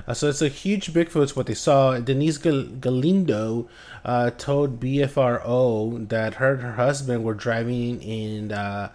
Uh, 0.08 0.14
so 0.14 0.30
it's 0.30 0.40
a 0.40 0.48
huge 0.48 0.94
Bigfoot. 0.94 1.24
It's 1.24 1.36
what 1.36 1.48
they 1.48 1.52
saw. 1.52 1.98
Denise 1.98 2.38
Gal- 2.38 2.64
Galindo 2.80 3.68
uh, 4.02 4.30
told 4.30 4.80
BFRO 4.80 6.08
that 6.08 6.36
her 6.36 6.54
and 6.54 6.62
her 6.62 6.72
husband 6.72 7.22
were 7.22 7.34
driving 7.34 8.00
in 8.00 8.52
uh, 8.52 8.92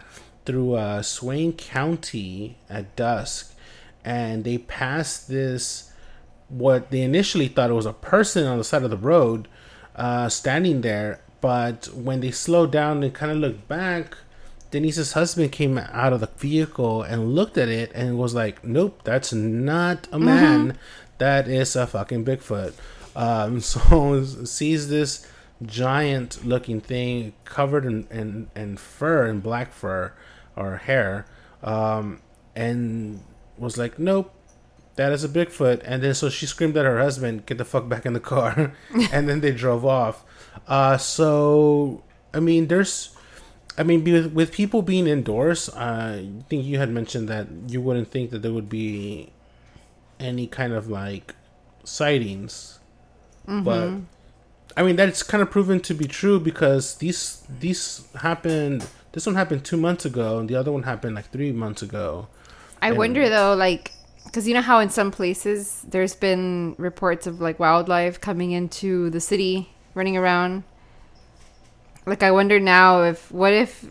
through 0.47 0.73
uh, 0.73 1.03
Swain 1.03 1.53
County 1.53 2.57
at 2.67 2.95
dusk, 2.95 3.53
and 4.03 4.43
they 4.43 4.57
passed 4.57 5.27
this 5.27 5.91
what 6.49 6.89
they 6.89 7.01
initially 7.01 7.47
thought 7.47 7.69
was 7.69 7.85
a 7.85 7.93
person 7.93 8.47
on 8.47 8.57
the 8.57 8.63
side 8.63 8.81
of 8.81 8.89
the 8.89 8.97
road 8.97 9.47
uh, 9.95 10.29
standing 10.29 10.81
there. 10.81 11.21
But 11.41 11.89
when 11.93 12.21
they 12.21 12.31
slowed 12.31 12.71
down 12.71 13.03
and 13.03 13.13
kind 13.13 13.31
of 13.31 13.37
looked 13.37 13.67
back, 13.67 14.17
Denise's 14.71 15.13
husband 15.13 15.51
came 15.51 15.77
out 15.77 16.11
of 16.11 16.19
the 16.19 16.29
vehicle 16.37 17.03
and 17.03 17.33
looked 17.33 17.57
at 17.57 17.69
it 17.69 17.91
and 17.93 18.17
was 18.17 18.33
like, 18.33 18.63
"Nope, 18.63 19.01
that's 19.03 19.31
not 19.31 20.07
a 20.11 20.19
man. 20.19 20.77
That 21.17 21.47
is 21.47 21.75
a 21.75 21.87
fucking 21.87 22.25
Bigfoot." 22.25 22.73
Um, 23.15 23.59
so 23.71 24.25
sees 24.25 24.89
this 24.89 25.25
giant-looking 25.63 26.81
thing 26.81 27.31
covered 27.45 27.85
in, 27.85 28.07
in, 28.11 28.49
in 28.53 28.75
fur 28.75 29.27
and 29.27 29.41
black 29.41 29.71
fur 29.71 30.11
or 30.57 30.77
hair, 30.77 31.25
um, 31.63 32.21
and 32.55 33.21
was 33.57 33.77
like, 33.77 33.97
"Nope, 33.97 34.34
that 34.95 35.11
is 35.11 35.23
a 35.23 35.29
Bigfoot. 35.29 35.81
And 35.85 36.01
then 36.03 36.13
so 36.13 36.29
she 36.29 36.45
screamed 36.45 36.75
at 36.77 36.85
her 36.85 36.99
husband, 36.99 37.45
get 37.45 37.57
the 37.57 37.65
fuck 37.65 37.87
back 37.89 38.05
in 38.05 38.13
the 38.13 38.19
car. 38.19 38.73
and 39.11 39.27
then 39.29 39.41
they 39.41 39.51
drove 39.51 39.85
off. 39.85 40.23
Uh, 40.67 40.97
so, 40.97 42.03
I 42.33 42.39
mean, 42.39 42.67
there's, 42.67 43.15
I 43.77 43.83
mean, 43.83 44.03
with, 44.03 44.31
with 44.33 44.51
people 44.51 44.81
being 44.81 45.05
indoors, 45.07 45.69
uh, 45.69 46.21
I 46.21 46.29
think 46.49 46.65
you 46.65 46.77
had 46.77 46.89
mentioned 46.89 47.27
that 47.29 47.47
you 47.67 47.81
wouldn't 47.81 48.09
think 48.09 48.31
that 48.31 48.41
there 48.41 48.53
would 48.53 48.69
be 48.69 49.31
any 50.19 50.47
kind 50.47 50.73
of 50.73 50.87
like 50.89 51.35
sightings. 51.83 52.79
But, 53.47 53.91
I 54.75 54.81
mean, 54.81 54.95
that's 54.95 55.21
kind 55.21 55.43
of 55.43 55.51
proven 55.51 55.79
to 55.81 55.93
be 55.93 56.05
true 56.05 56.39
because 56.39 56.95
these, 56.95 57.43
these 57.59 58.07
happened, 58.21 58.87
this 59.11 59.25
one 59.27 59.35
happened 59.35 59.63
two 59.63 59.77
months 59.77 60.03
ago 60.03 60.39
and 60.39 60.49
the 60.49 60.55
other 60.55 60.71
one 60.71 60.81
happened 60.83 61.13
like 61.15 61.29
three 61.31 61.51
months 61.51 61.83
ago. 61.83 62.27
I 62.81 62.87
And- 62.89 62.97
wonder 62.97 63.29
though, 63.29 63.53
like, 63.53 63.91
because 64.35 64.49
you 64.49 64.53
know 64.53 64.61
how 64.61 64.79
in 64.79 64.89
some 64.89 65.11
places 65.11 65.85
there's 65.87 66.13
been 66.13 66.75
reports 66.77 67.25
of 67.25 67.39
like 67.39 67.57
wildlife 67.57 68.19
coming 68.19 68.51
into 68.51 69.09
the 69.11 69.21
city, 69.21 69.69
running 69.93 70.17
around. 70.17 70.65
Like, 72.05 72.21
I 72.21 72.31
wonder 72.31 72.59
now 72.59 73.03
if 73.03 73.31
what 73.31 73.53
if 73.53 73.89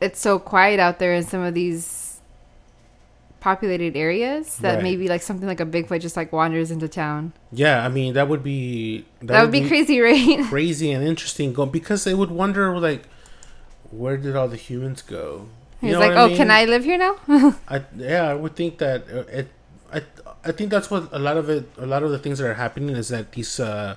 it's 0.00 0.18
so 0.18 0.40
quiet 0.40 0.80
out 0.80 0.98
there 0.98 1.14
in 1.14 1.22
some 1.22 1.40
of 1.40 1.54
these 1.54 2.20
populated 3.38 3.96
areas 3.96 4.58
that 4.58 4.74
Right. 4.74 4.82
maybe 4.82 5.06
like 5.06 5.22
something 5.22 5.46
like 5.46 5.60
a 5.60 5.66
Bigfoot 5.66 6.00
just 6.00 6.16
like 6.16 6.32
wanders 6.32 6.72
into 6.72 6.88
town. 6.88 7.32
Yeah, 7.52 7.84
I 7.86 7.88
mean, 7.88 8.14
that 8.14 8.28
would 8.28 8.42
be, 8.42 9.04
That, 9.22 9.40
would 9.40 9.52
be, 9.52 9.68
crazy, 9.68 10.00
right? 10.10 10.44
crazy 10.48 10.90
and 10.90 11.06
interesting 11.06 11.52
because 11.70 12.02
they 12.02 12.12
would 12.12 12.32
wonder 12.32 12.76
like 12.80 13.04
where 13.92 14.16
did 14.16 14.34
all 14.34 14.48
the 14.48 14.56
humans 14.56 15.00
go 15.00 15.46
You 15.82 15.88
He's 15.88 15.92
know 15.92 16.00
like, 16.00 16.16
"Oh, 16.16 16.28
mean? 16.28 16.36
can 16.36 16.50
I 16.50 16.64
live 16.64 16.84
here 16.84 16.98
now?" 16.98 17.16
I 17.68 17.84
yeah 17.96 18.30
i 18.30 18.34
would 18.34 18.56
think 18.56 18.78
that 18.78 19.04
uh, 19.12 19.24
it 19.28 19.48
i 19.92 20.02
i 20.44 20.52
think 20.52 20.70
that's 20.70 20.90
what 20.90 21.08
a 21.12 21.18
lot 21.18 21.36
of 21.36 21.50
it 21.50 21.68
a 21.76 21.86
lot 21.86 22.02
of 22.02 22.10
the 22.10 22.18
things 22.18 22.38
that 22.38 22.48
are 22.48 22.54
happening 22.54 22.96
is 22.96 23.08
that 23.08 23.32
these 23.32 23.60
uh 23.60 23.96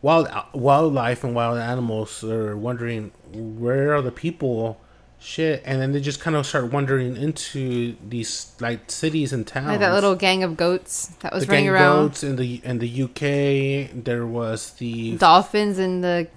wild 0.00 0.28
wildlife 0.54 1.24
and 1.24 1.34
wild 1.34 1.58
animals 1.58 2.22
are 2.22 2.56
wondering 2.56 3.10
where 3.32 3.94
are 3.94 4.02
the 4.02 4.12
people 4.12 4.78
shit 5.20 5.60
and 5.66 5.80
then 5.80 5.90
they 5.90 6.00
just 6.00 6.20
kind 6.20 6.36
of 6.36 6.46
start 6.46 6.72
wandering 6.72 7.16
into 7.16 7.96
these 8.08 8.52
like 8.60 8.88
cities 8.88 9.32
and 9.32 9.48
towns 9.48 9.66
like 9.66 9.80
that 9.80 9.92
little 9.92 10.14
gang 10.14 10.44
of 10.44 10.56
goats 10.56 11.08
that 11.22 11.32
was 11.32 11.44
the 11.44 11.50
running 11.50 11.68
around. 11.68 12.06
goats 12.08 12.22
in 12.22 12.36
the 12.36 12.60
in 12.62 12.78
the 12.78 13.02
uk 13.02 14.04
there 14.04 14.24
was 14.24 14.70
the 14.74 15.16
Dolphins 15.16 15.80
in 15.80 16.02
the 16.02 16.28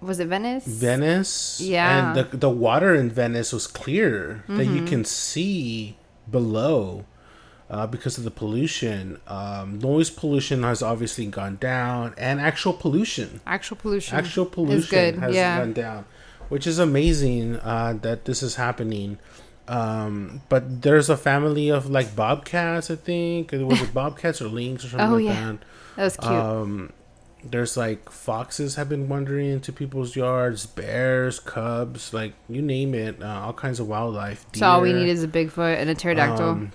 was 0.00 0.20
it 0.20 0.28
Venice? 0.28 0.64
Venice. 0.66 1.60
Yeah. 1.60 2.08
And 2.14 2.16
the 2.30 2.36
the 2.36 2.50
water 2.50 2.94
in 2.94 3.10
Venice 3.10 3.52
was 3.52 3.66
clear 3.66 4.44
that 4.48 4.64
you 4.66 4.80
Mm-hmm. 4.82 4.86
can 4.86 5.04
see 5.04 5.96
below 6.30 7.04
uh, 7.70 7.86
because 7.86 8.16
of 8.18 8.24
the 8.24 8.30
pollution. 8.30 9.20
Um, 9.26 9.78
noise 9.78 10.10
pollution 10.10 10.62
has 10.62 10.82
obviously 10.82 11.26
gone 11.26 11.56
down, 11.60 12.14
and 12.16 12.40
actual 12.40 12.72
pollution, 12.72 13.40
Actual 13.46 13.76
pollution. 13.76 14.16
actual 14.16 14.46
pollution 14.46 15.20
has 15.20 15.34
yeah. 15.34 15.58
gone 15.58 15.72
down, 15.74 16.04
which 16.48 16.66
is 16.66 16.78
amazing 16.78 17.56
uh, 17.56 17.94
that 18.02 18.24
this 18.24 18.42
is 18.42 18.54
happening. 18.56 19.18
Um, 19.66 20.40
but 20.48 20.80
there's 20.80 21.10
a 21.10 21.16
family 21.16 21.68
of 21.68 21.90
like 21.90 22.16
bobcats, 22.16 22.90
I 22.90 22.96
think. 22.96 23.52
Was 23.52 23.82
it 23.82 23.92
bobcats 24.02 24.40
or 24.40 24.48
lynx 24.48 24.84
or 24.84 24.88
something 24.88 25.08
Oh, 25.10 25.16
like 25.16 25.24
yeah. 25.26 25.44
that? 25.52 25.58
That 25.96 26.04
was 26.04 26.16
cute. 26.16 26.32
Um, 26.32 26.92
there's 27.44 27.76
like 27.76 28.10
foxes 28.10 28.74
have 28.74 28.88
been 28.88 29.08
wandering 29.08 29.48
into 29.48 29.72
people's 29.72 30.16
yards, 30.16 30.66
bears, 30.66 31.38
cubs, 31.40 32.12
like 32.12 32.34
you 32.48 32.62
name 32.62 32.94
it, 32.94 33.22
uh, 33.22 33.42
all 33.44 33.52
kinds 33.52 33.80
of 33.80 33.88
wildlife. 33.88 34.44
so 34.54 34.66
all 34.66 34.80
we 34.80 34.92
need 34.92 35.08
is 35.08 35.22
a 35.22 35.28
Bigfoot 35.28 35.76
and 35.78 35.88
a 35.88 35.94
pterodactyl. 35.94 36.48
Um, 36.48 36.72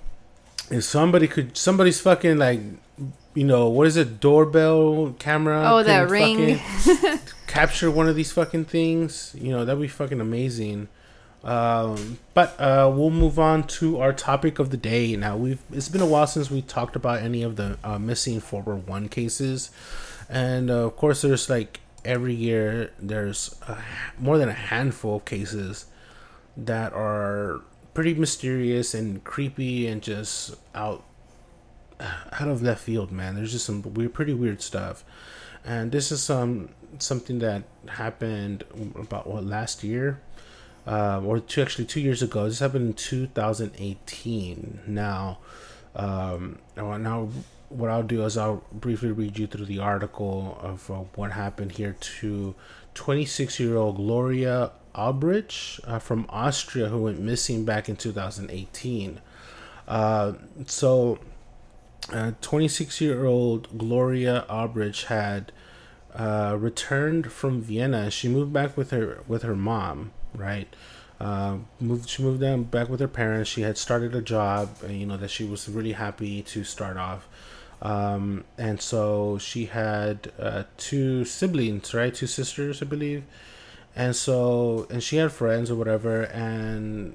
if 0.70 0.84
somebody 0.84 1.28
could, 1.28 1.56
somebody's 1.56 2.00
fucking 2.00 2.38
like, 2.38 2.60
you 3.34 3.44
know, 3.44 3.68
what 3.68 3.86
is 3.86 3.96
it, 3.96 4.20
doorbell 4.20 5.14
camera? 5.18 5.62
Oh, 5.66 5.82
that 5.82 6.08
ring. 6.08 6.58
fucking 6.58 7.18
capture 7.46 7.90
one 7.90 8.08
of 8.08 8.16
these 8.16 8.32
fucking 8.32 8.64
things. 8.64 9.34
You 9.38 9.50
know, 9.50 9.64
that'd 9.64 9.80
be 9.80 9.88
fucking 9.88 10.20
amazing. 10.20 10.88
Um, 11.44 12.18
but 12.32 12.58
uh, 12.58 12.90
we'll 12.92 13.10
move 13.10 13.38
on 13.38 13.64
to 13.64 14.00
our 14.00 14.12
topic 14.14 14.58
of 14.58 14.70
the 14.70 14.78
day. 14.78 15.14
Now 15.14 15.36
we've 15.36 15.60
it's 15.70 15.90
been 15.90 16.00
a 16.00 16.06
while 16.06 16.26
since 16.26 16.50
we 16.50 16.62
talked 16.62 16.96
about 16.96 17.20
any 17.20 17.42
of 17.42 17.56
the 17.56 17.78
uh, 17.84 17.98
missing 17.98 18.40
four 18.40 18.62
one 18.62 19.08
cases, 19.08 19.70
and 20.28 20.70
uh, 20.70 20.86
of 20.86 20.96
course 20.96 21.20
there's 21.20 21.50
like 21.50 21.80
every 22.02 22.34
year 22.34 22.92
there's 22.98 23.60
a, 23.68 23.76
more 24.18 24.38
than 24.38 24.48
a 24.48 24.54
handful 24.54 25.16
of 25.16 25.24
cases 25.26 25.86
that 26.56 26.92
are 26.94 27.60
pretty 27.92 28.14
mysterious 28.14 28.94
and 28.94 29.22
creepy 29.24 29.86
and 29.86 30.02
just 30.02 30.56
out 30.74 31.04
out 32.00 32.48
of 32.48 32.62
left 32.62 32.82
field, 32.82 33.12
man. 33.12 33.34
There's 33.34 33.52
just 33.52 33.66
some 33.66 33.82
weird, 33.94 34.14
pretty 34.14 34.34
weird 34.34 34.62
stuff, 34.62 35.04
and 35.64 35.92
this 35.92 36.10
is 36.10 36.22
some 36.22 36.70
something 36.98 37.38
that 37.40 37.64
happened 37.88 38.64
about 38.96 39.26
what 39.26 39.44
last 39.44 39.84
year, 39.84 40.20
uh, 40.86 41.20
or 41.24 41.40
two 41.40 41.62
actually 41.62 41.86
two 41.86 42.00
years 42.00 42.22
ago. 42.22 42.44
This 42.44 42.60
happened 42.60 42.86
in 42.86 42.94
2018. 42.94 44.80
Now, 44.86 45.38
um, 45.96 46.58
now 46.76 47.28
what 47.68 47.90
I'll 47.90 48.02
do 48.02 48.24
is 48.24 48.36
I'll 48.36 48.62
briefly 48.72 49.10
read 49.10 49.38
you 49.38 49.46
through 49.46 49.66
the 49.66 49.78
article 49.78 50.58
of 50.60 50.90
uh, 50.90 50.94
what 51.14 51.32
happened 51.32 51.72
here 51.72 51.96
to 51.98 52.54
26 52.94 53.58
year 53.60 53.76
old 53.76 53.96
Gloria 53.96 54.72
Albrecht 54.94 55.80
uh, 55.84 55.98
from 55.98 56.26
Austria 56.28 56.88
who 56.88 57.02
went 57.02 57.20
missing 57.20 57.64
back 57.64 57.88
in 57.88 57.96
2018. 57.96 59.20
Uh, 59.86 60.32
so, 60.66 61.18
26 62.40 63.00
year 63.00 63.24
old 63.24 63.78
Gloria 63.78 64.44
Albrecht 64.48 65.04
had 65.04 65.52
uh, 66.14 66.56
returned 66.58 67.32
from 67.32 67.60
Vienna. 67.60 68.10
She 68.10 68.28
moved 68.28 68.52
back 68.52 68.76
with 68.76 68.90
her 68.90 69.22
with 69.26 69.42
her 69.42 69.56
mom, 69.56 70.12
right? 70.34 70.68
Uh, 71.20 71.58
moved 71.80 72.08
she 72.08 72.22
moved 72.22 72.40
down 72.40 72.64
back 72.64 72.88
with 72.88 73.00
her 73.00 73.08
parents. 73.08 73.48
She 73.48 73.62
had 73.62 73.78
started 73.78 74.14
a 74.14 74.22
job, 74.22 74.76
uh, 74.82 74.88
you 74.88 75.06
know, 75.06 75.16
that 75.16 75.30
she 75.30 75.44
was 75.44 75.68
really 75.68 75.92
happy 75.92 76.42
to 76.42 76.64
start 76.64 76.96
off. 76.96 77.28
Um, 77.80 78.44
and 78.56 78.80
so 78.80 79.38
she 79.38 79.66
had 79.66 80.32
uh, 80.38 80.64
two 80.76 81.24
siblings, 81.24 81.94
right? 81.94 82.14
Two 82.14 82.26
sisters, 82.26 82.82
I 82.82 82.86
believe. 82.86 83.24
And 83.94 84.16
so, 84.16 84.86
and 84.90 85.02
she 85.02 85.16
had 85.16 85.30
friends 85.30 85.70
or 85.70 85.76
whatever, 85.76 86.22
and 86.22 87.14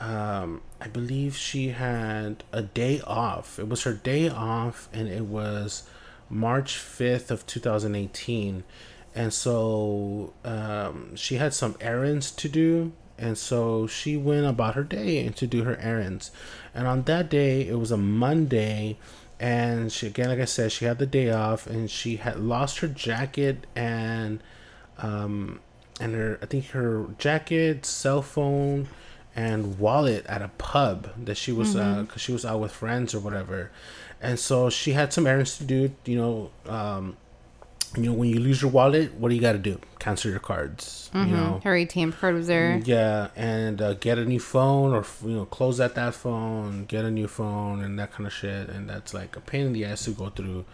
um, 0.00 0.62
I 0.80 0.88
believe 0.88 1.36
she 1.36 1.68
had 1.68 2.44
a 2.52 2.62
day 2.62 3.00
off. 3.02 3.58
It 3.58 3.68
was 3.68 3.82
her 3.82 3.92
day 3.92 4.28
off, 4.28 4.88
and 4.92 5.08
it 5.08 5.24
was 5.24 5.82
March 6.30 6.76
5th 6.76 7.30
of 7.30 7.46
2018. 7.46 8.64
And 9.16 9.32
so 9.32 10.34
um, 10.44 11.16
she 11.16 11.36
had 11.36 11.54
some 11.54 11.74
errands 11.80 12.30
to 12.32 12.48
do, 12.50 12.92
and 13.18 13.38
so 13.38 13.86
she 13.88 14.16
went 14.16 14.46
about 14.46 14.74
her 14.74 14.84
day 14.84 15.24
and 15.26 15.34
to 15.36 15.46
do 15.46 15.64
her 15.64 15.76
errands. 15.78 16.30
And 16.74 16.86
on 16.86 17.04
that 17.04 17.30
day, 17.30 17.66
it 17.66 17.78
was 17.78 17.90
a 17.90 17.96
Monday, 17.96 18.98
and 19.40 19.90
she 19.90 20.06
again, 20.08 20.28
like 20.28 20.38
I 20.40 20.44
said, 20.44 20.70
she 20.72 20.84
had 20.84 20.98
the 20.98 21.06
day 21.06 21.30
off, 21.30 21.66
and 21.66 21.90
she 21.90 22.16
had 22.16 22.38
lost 22.38 22.80
her 22.80 22.88
jacket 22.88 23.66
and 23.74 24.40
um 24.98 25.60
and 26.00 26.14
her 26.14 26.38
I 26.42 26.46
think 26.46 26.66
her 26.68 27.06
jacket, 27.18 27.86
cell 27.86 28.22
phone, 28.22 28.88
and 29.34 29.78
wallet 29.78 30.26
at 30.26 30.42
a 30.42 30.48
pub 30.58 31.08
that 31.24 31.36
she 31.36 31.52
was 31.52 31.72
because 31.74 31.86
Mm-hmm. 31.86 32.12
uh, 32.12 32.18
she 32.18 32.32
was 32.32 32.44
out 32.44 32.60
with 32.60 32.72
friends 32.72 33.14
or 33.14 33.20
whatever, 33.20 33.70
and 34.20 34.38
so 34.38 34.68
she 34.70 34.92
had 34.92 35.12
some 35.12 35.26
errands 35.26 35.56
to 35.58 35.64
do. 35.64 35.90
You 36.04 36.16
know, 36.18 36.50
um, 36.66 37.16
you 37.96 38.04
know 38.04 38.12
when 38.12 38.28
you 38.28 38.38
lose 38.40 38.62
your 38.62 38.70
wallet, 38.70 39.14
what 39.14 39.28
do 39.30 39.34
you 39.34 39.40
got 39.40 39.52
to 39.52 39.58
do? 39.58 39.80
Cancel 39.98 40.30
your 40.30 40.40
cards. 40.40 41.10
You 41.14 41.24
know, 41.24 41.60
Her 41.64 41.72
ATM 41.74 42.12
card 42.18 42.34
was 42.34 42.46
there. 42.46 42.76
yeah, 42.84 43.28
and 43.36 43.80
uh, 43.80 43.94
get 43.94 44.18
a 44.18 44.24
new 44.24 44.38
phone 44.40 44.92
or 44.92 45.04
you 45.24 45.34
know 45.36 45.46
close 45.46 45.80
out 45.80 45.94
that 45.94 46.14
phone, 46.14 46.84
get 46.84 47.04
a 47.04 47.10
new 47.10 47.26
phone, 47.28 47.82
and 47.82 47.98
that 47.98 48.12
kind 48.12 48.26
of 48.26 48.32
shit. 48.32 48.68
And 48.68 48.88
that's 48.90 49.14
like 49.14 49.34
a 49.36 49.40
pain 49.40 49.66
in 49.66 49.72
the 49.72 49.84
ass 49.86 50.04
to 50.04 50.10
go 50.10 50.28
through 50.28 50.64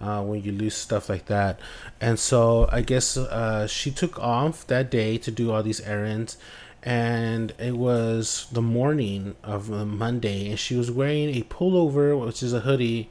uh, 0.00 0.22
when 0.22 0.42
you 0.42 0.52
lose 0.52 0.74
stuff 0.74 1.08
like 1.10 1.26
that. 1.26 1.60
And 2.00 2.18
so 2.18 2.68
I 2.72 2.80
guess 2.80 3.16
uh, 3.18 3.66
she 3.66 3.90
took 3.90 4.18
off 4.18 4.66
that 4.68 4.90
day 4.90 5.18
to 5.18 5.30
do 5.30 5.52
all 5.52 5.62
these 5.62 5.80
errands. 5.82 6.38
And 6.82 7.52
it 7.58 7.76
was 7.76 8.46
the 8.50 8.62
morning 8.62 9.36
of 9.44 9.70
uh, 9.70 9.84
Monday, 9.84 10.48
and 10.48 10.58
she 10.58 10.76
was 10.76 10.90
wearing 10.90 11.28
a 11.34 11.42
pullover, 11.42 12.18
which 12.18 12.42
is 12.42 12.54
a 12.54 12.60
hoodie, 12.60 13.10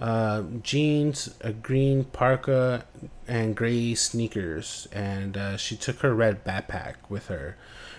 uh, 0.00 0.42
jeans, 0.62 1.34
a 1.42 1.52
green 1.52 2.04
parka, 2.04 2.86
and 3.28 3.54
gray 3.54 3.94
sneakers. 3.94 4.88
And 4.92 5.36
uh, 5.36 5.56
she 5.56 5.76
took 5.76 6.00
her 6.00 6.14
red 6.14 6.44
backpack 6.44 6.94
with 7.08 7.28
her. 7.28 7.56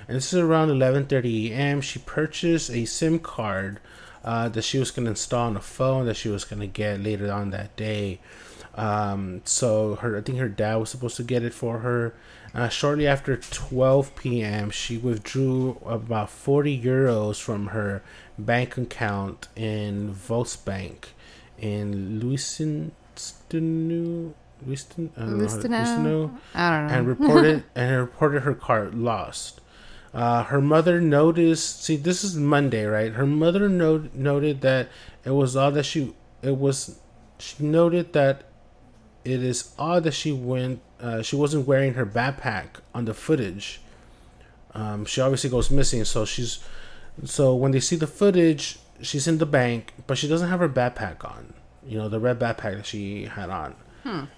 And 0.08 0.18
this 0.18 0.34
is 0.34 0.40
around 0.40 0.70
11:30 0.70 1.52
a.m. 1.52 1.80
She 1.82 2.00
purchased 2.00 2.70
a 2.72 2.86
SIM 2.86 3.20
card 3.20 3.80
uh, 4.24 4.50
that 4.50 4.64
she 4.64 4.80
was 4.80 4.92
going 4.92 5.06
to 5.06 5.12
install 5.12 5.48
on 5.48 5.58
a 5.58 5.62
phone 5.62 6.06
that 6.08 6.18
she 6.18 6.30
was 6.30 6.44
going 6.44 6.60
to 6.60 6.68
get 6.68 7.02
later 7.02 7.32
on 7.32 7.52
that 7.52 7.76
day. 7.76 8.20
Um, 8.76 9.42
so 9.44 9.96
her, 9.96 10.18
I 10.18 10.22
think 10.22 10.40
her 10.40 10.50
dad 10.50 10.78
was 10.78 10.90
supposed 10.90 11.18
to 11.18 11.24
get 11.24 11.44
it 11.44 11.54
for 11.54 11.80
her. 11.80 12.14
Uh, 12.54 12.68
shortly 12.68 13.08
after 13.08 13.38
12 13.38 14.16
p.m., 14.16 14.70
she 14.70 14.98
withdrew 14.98 15.78
about 15.86 16.30
40 16.30 16.82
euros 16.82 17.40
from 17.40 17.68
her 17.68 18.04
bank 18.38 18.78
account 18.78 19.48
in 19.56 20.14
Volksbank 20.14 21.06
in 21.62 22.20
Luisenstenu. 22.22 24.34
Luisten, 24.68 25.10
I 25.18 25.22
don't 25.22 25.40
know 25.40 25.48
how 25.48 25.58
to- 25.58 25.68
Lustenau? 25.68 26.32
I 26.54 26.78
don't 26.78 26.88
know. 26.88 26.94
and 26.94 27.08
reported 27.08 27.64
and 27.76 27.98
reported 28.00 28.42
her 28.42 28.54
car 28.54 28.90
lost. 28.94 29.60
Uh, 30.14 30.44
her 30.44 30.62
mother 30.62 31.00
noticed. 31.02 31.84
See, 31.84 31.96
this 31.96 32.24
is 32.24 32.36
Monday, 32.36 32.86
right? 32.86 33.14
Her 33.14 33.26
mother 33.26 33.68
note, 33.70 34.14
noted 34.14 34.62
that 34.62 34.90
it 35.26 35.32
was 35.32 35.56
odd 35.56 35.74
that 35.76 35.86
she. 35.86 36.14
It 36.44 36.58
was. 36.58 37.00
She 37.40 37.64
noted 37.64 38.12
that 38.14 38.44
it 39.26 39.42
is 39.42 39.74
odd 39.80 40.04
that 40.04 40.14
she 40.14 40.32
went. 40.34 40.82
Uh, 41.00 41.22
she 41.24 41.36
wasn't 41.36 41.66
wearing 41.66 41.94
her 41.96 42.06
backpack 42.06 42.82
on 42.94 43.06
the 43.06 43.14
footage. 43.16 43.82
Um, 44.76 45.06
she 45.06 45.22
obviously 45.22 45.50
goes 45.50 45.72
missing, 45.72 46.04
so 46.06 46.24
she's. 46.26 46.60
So 47.26 47.56
when 47.56 47.72
they 47.72 47.80
see 47.80 47.96
the 47.96 48.06
footage, 48.08 48.78
she's 49.02 49.28
in 49.28 49.38
the 49.38 49.46
bank, 49.46 49.94
but 50.08 50.18
she 50.18 50.28
doesn't 50.28 50.50
have 50.50 50.60
her 50.60 50.70
backpack 50.70 51.24
on. 51.26 51.54
You 51.86 51.98
know, 51.98 52.10
the 52.10 52.20
red 52.20 52.40
backpack 52.40 52.76
that 52.76 52.86
she 52.86 53.26
had 53.26 53.50
on. 53.50 53.76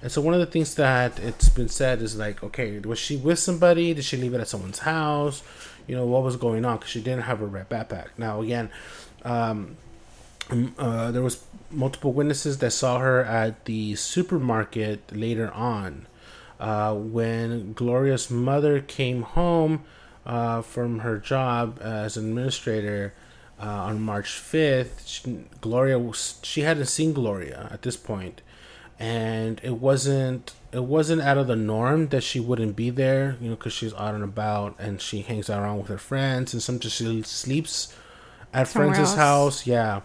And 0.01 0.11
so 0.11 0.21
one 0.21 0.33
of 0.33 0.39
the 0.39 0.45
things 0.45 0.75
that 0.75 1.19
it's 1.19 1.49
been 1.49 1.69
said 1.69 2.01
is 2.01 2.17
like, 2.17 2.43
okay, 2.43 2.79
was 2.79 2.99
she 2.99 3.15
with 3.15 3.39
somebody? 3.39 3.93
Did 3.93 4.03
she 4.03 4.17
leave 4.17 4.33
it 4.33 4.41
at 4.41 4.47
someone's 4.47 4.79
house? 4.79 5.41
You 5.87 5.95
know, 5.95 6.05
what 6.05 6.23
was 6.23 6.35
going 6.35 6.65
on? 6.65 6.77
Because 6.77 6.91
she 6.91 7.01
didn't 7.01 7.23
have 7.23 7.39
her 7.39 7.45
red 7.45 7.69
backpack. 7.69 8.07
Now 8.17 8.41
again, 8.41 8.69
um, 9.23 9.77
uh, 10.77 11.11
there 11.11 11.21
was 11.21 11.43
multiple 11.71 12.13
witnesses 12.13 12.57
that 12.59 12.71
saw 12.71 12.99
her 12.99 13.23
at 13.23 13.65
the 13.65 13.95
supermarket 13.95 15.15
later 15.15 15.51
on. 15.53 16.07
Uh, 16.59 16.93
when 16.93 17.73
Gloria's 17.73 18.29
mother 18.29 18.79
came 18.79 19.23
home 19.23 19.83
uh, 20.25 20.61
from 20.61 20.99
her 20.99 21.17
job 21.17 21.79
as 21.81 22.15
an 22.15 22.29
administrator 22.29 23.13
uh, 23.63 23.85
on 23.89 24.01
March 24.01 24.31
5th, 24.31 25.07
she, 25.07 25.45
Gloria 25.61 25.97
was, 25.97 26.39
she 26.43 26.61
hadn't 26.61 26.87
seen 26.87 27.13
Gloria 27.13 27.69
at 27.71 27.81
this 27.83 27.95
point 27.95 28.41
and 28.99 29.59
it 29.63 29.77
wasn't 29.77 30.53
it 30.71 30.83
wasn't 30.83 31.21
out 31.21 31.37
of 31.37 31.47
the 31.47 31.55
norm 31.55 32.07
that 32.09 32.21
she 32.21 32.39
wouldn't 32.39 32.75
be 32.75 32.89
there 32.89 33.37
you 33.41 33.49
know 33.49 33.55
because 33.55 33.73
she's 33.73 33.93
out 33.95 34.13
and 34.13 34.23
about 34.23 34.75
and 34.79 35.01
she 35.01 35.21
hangs 35.21 35.49
out 35.49 35.61
around 35.61 35.77
with 35.77 35.87
her 35.87 35.97
friends 35.97 36.53
and 36.53 36.61
sometimes 36.61 36.93
she 36.93 37.21
sleeps 37.23 37.95
at 38.53 38.67
Somewhere 38.67 38.93
friends' 38.93 39.09
else. 39.09 39.17
house 39.17 39.67
yeah 39.67 40.01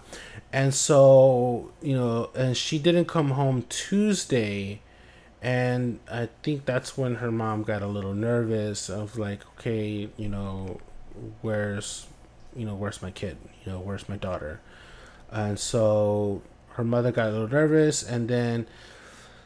and 0.52 0.74
so 0.74 1.70
you 1.82 1.94
know 1.94 2.30
and 2.34 2.56
she 2.56 2.78
didn't 2.78 3.04
come 3.04 3.32
home 3.32 3.64
tuesday 3.68 4.80
and 5.42 6.00
i 6.10 6.28
think 6.42 6.64
that's 6.64 6.96
when 6.96 7.16
her 7.16 7.30
mom 7.30 7.62
got 7.62 7.82
a 7.82 7.86
little 7.86 8.14
nervous 8.14 8.88
of 8.88 9.18
like 9.18 9.42
okay 9.58 10.08
you 10.16 10.28
know 10.28 10.80
where's 11.42 12.06
you 12.58 12.66
know 12.66 12.74
where's 12.74 13.00
my 13.00 13.10
kid? 13.10 13.38
You 13.64 13.72
know 13.72 13.80
where's 13.80 14.08
my 14.08 14.16
daughter? 14.16 14.60
And 15.30 15.58
so 15.58 16.42
her 16.70 16.84
mother 16.84 17.12
got 17.12 17.28
a 17.28 17.32
little 17.32 17.48
nervous 17.48 18.02
and 18.02 18.28
then 18.28 18.66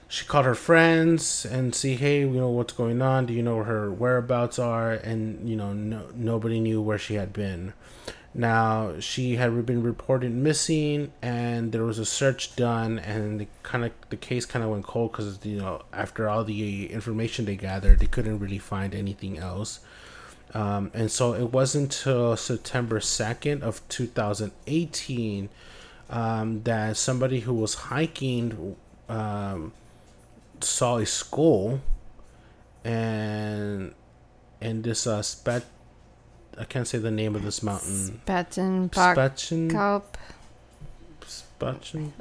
she 0.08 0.26
called 0.26 0.44
her 0.44 0.54
friends 0.54 1.46
and 1.46 1.74
see 1.74 1.94
hey 1.94 2.20
you 2.20 2.30
know 2.30 2.50
what's 2.50 2.72
going 2.72 3.02
on? 3.02 3.26
Do 3.26 3.32
you 3.32 3.42
know 3.42 3.56
where 3.56 3.64
her 3.64 3.90
whereabouts 3.90 4.58
are? 4.58 4.92
And 4.92 5.48
you 5.48 5.56
know 5.56 5.72
no, 5.72 6.08
nobody 6.14 6.60
knew 6.60 6.80
where 6.80 6.98
she 6.98 7.14
had 7.14 7.32
been. 7.32 7.74
Now 8.34 8.98
she 8.98 9.36
had 9.36 9.66
been 9.66 9.82
reported 9.82 10.32
missing 10.32 11.12
and 11.20 11.70
there 11.70 11.84
was 11.84 11.98
a 11.98 12.06
search 12.06 12.56
done 12.56 12.98
and 12.98 13.40
the 13.40 13.46
kind 13.62 13.84
of 13.84 13.92
the 14.08 14.16
case 14.16 14.46
kind 14.46 14.64
of 14.64 14.70
went 14.70 14.84
cold 14.84 15.12
because 15.12 15.44
you 15.44 15.58
know 15.58 15.82
after 15.92 16.28
all 16.30 16.42
the 16.42 16.90
information 16.90 17.44
they 17.44 17.56
gathered 17.56 17.98
they 17.98 18.06
couldn't 18.06 18.38
really 18.38 18.58
find 18.58 18.94
anything 18.94 19.36
else 19.36 19.80
um, 20.54 20.90
and 20.94 21.10
so 21.10 21.34
it 21.34 21.52
wasn't 21.52 21.84
until 21.84 22.36
september 22.36 23.00
2nd 23.00 23.62
of 23.62 23.86
2018 23.88 25.48
um, 26.10 26.62
that 26.64 26.96
somebody 26.96 27.40
who 27.40 27.54
was 27.54 27.74
hiking 27.74 28.76
um, 29.08 29.72
saw 30.60 30.98
a 30.98 31.06
skull 31.06 31.80
and 32.84 33.94
and 34.60 34.84
this 34.84 35.06
uh 35.06 35.22
spat 35.22 35.64
I 36.58 36.64
can't 36.64 36.86
say 36.86 36.98
the 36.98 37.10
name 37.10 37.34
of 37.34 37.44
this 37.44 37.62
mountain. 37.62 38.20
Spatzenbach 38.26 38.90
Spatchen 41.26 42.12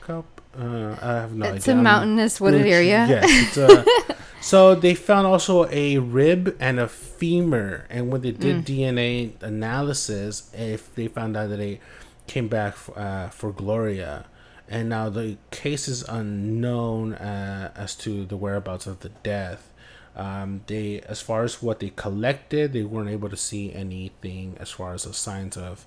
Cup. 0.00 0.41
Uh, 0.58 0.96
I 1.00 1.12
have 1.14 1.34
no 1.34 1.46
It's 1.46 1.66
idea 1.68 1.80
a 1.80 1.82
mountainous 1.82 2.40
wooded 2.40 2.66
area. 2.66 3.06
Yes. 3.08 3.24
It's 3.24 3.56
a, 3.56 3.84
so 4.42 4.74
they 4.74 4.94
found 4.94 5.26
also 5.26 5.66
a 5.70 5.98
rib 5.98 6.56
and 6.60 6.78
a 6.78 6.88
femur, 6.88 7.86
and 7.88 8.10
when 8.12 8.20
they 8.20 8.32
did 8.32 8.64
DNA 8.66 9.32
analysis, 9.42 10.50
if 10.54 10.94
they 10.94 11.08
found 11.08 11.36
out 11.36 11.48
that 11.50 11.56
they 11.56 11.80
came 12.26 12.48
back 12.48 12.74
f- 12.74 12.90
uh, 12.96 13.28
for 13.28 13.50
Gloria, 13.52 14.26
and 14.68 14.88
now 14.88 15.08
the 15.08 15.36
case 15.50 15.88
is 15.88 16.02
unknown 16.08 17.14
uh, 17.14 17.72
as 17.74 17.94
to 17.96 18.24
the 18.26 18.36
whereabouts 18.36 18.86
of 18.86 19.00
the 19.00 19.08
death. 19.22 19.68
Um, 20.14 20.60
they, 20.66 21.00
as 21.08 21.22
far 21.22 21.42
as 21.44 21.62
what 21.62 21.80
they 21.80 21.88
collected, 21.96 22.74
they 22.74 22.82
weren't 22.82 23.08
able 23.08 23.30
to 23.30 23.36
see 23.36 23.72
anything 23.72 24.56
as 24.60 24.70
far 24.70 24.92
as 24.92 25.04
the 25.04 25.14
signs 25.14 25.56
of 25.56 25.86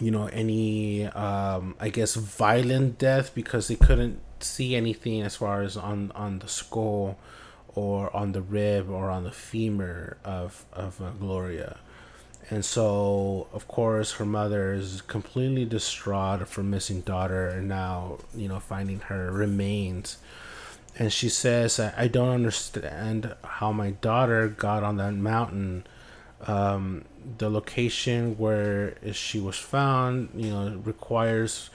you 0.00 0.10
know 0.10 0.26
any 0.26 1.04
um 1.06 1.74
i 1.78 1.88
guess 1.88 2.14
violent 2.14 2.98
death 2.98 3.34
because 3.34 3.68
they 3.68 3.76
couldn't 3.76 4.20
see 4.44 4.74
anything 4.74 5.22
as 5.22 5.36
far 5.36 5.62
as 5.62 5.76
on 5.76 6.12
on 6.14 6.38
the 6.40 6.48
skull 6.48 7.16
or 7.74 8.14
on 8.14 8.32
the 8.32 8.42
rib 8.42 8.90
or 8.90 9.10
on 9.10 9.24
the 9.24 9.30
femur 9.30 10.16
of 10.24 10.64
of 10.72 11.00
uh, 11.00 11.10
gloria. 11.10 11.78
And 12.50 12.64
so 12.64 13.46
of 13.52 13.66
course 13.68 14.12
her 14.12 14.26
mother 14.26 14.74
is 14.74 15.00
completely 15.02 15.64
distraught 15.64 16.46
her 16.46 16.62
missing 16.62 17.00
daughter 17.00 17.48
and 17.48 17.68
now 17.68 18.18
you 18.34 18.48
know 18.48 18.60
finding 18.60 19.00
her 19.00 19.30
remains. 19.30 20.18
And 20.98 21.12
she 21.12 21.28
says 21.28 21.80
i 21.80 21.94
I 21.96 22.08
don't 22.08 22.28
understand 22.28 23.34
how 23.42 23.72
my 23.72 23.92
daughter 23.92 24.48
got 24.48 24.82
on 24.82 24.96
that 24.96 25.14
mountain 25.14 25.86
um, 26.46 27.04
the 27.38 27.48
location 27.48 28.36
where 28.38 28.96
she 29.12 29.38
was 29.40 29.56
found, 29.56 30.30
you 30.34 30.50
know, 30.50 30.80
requires 30.84 31.70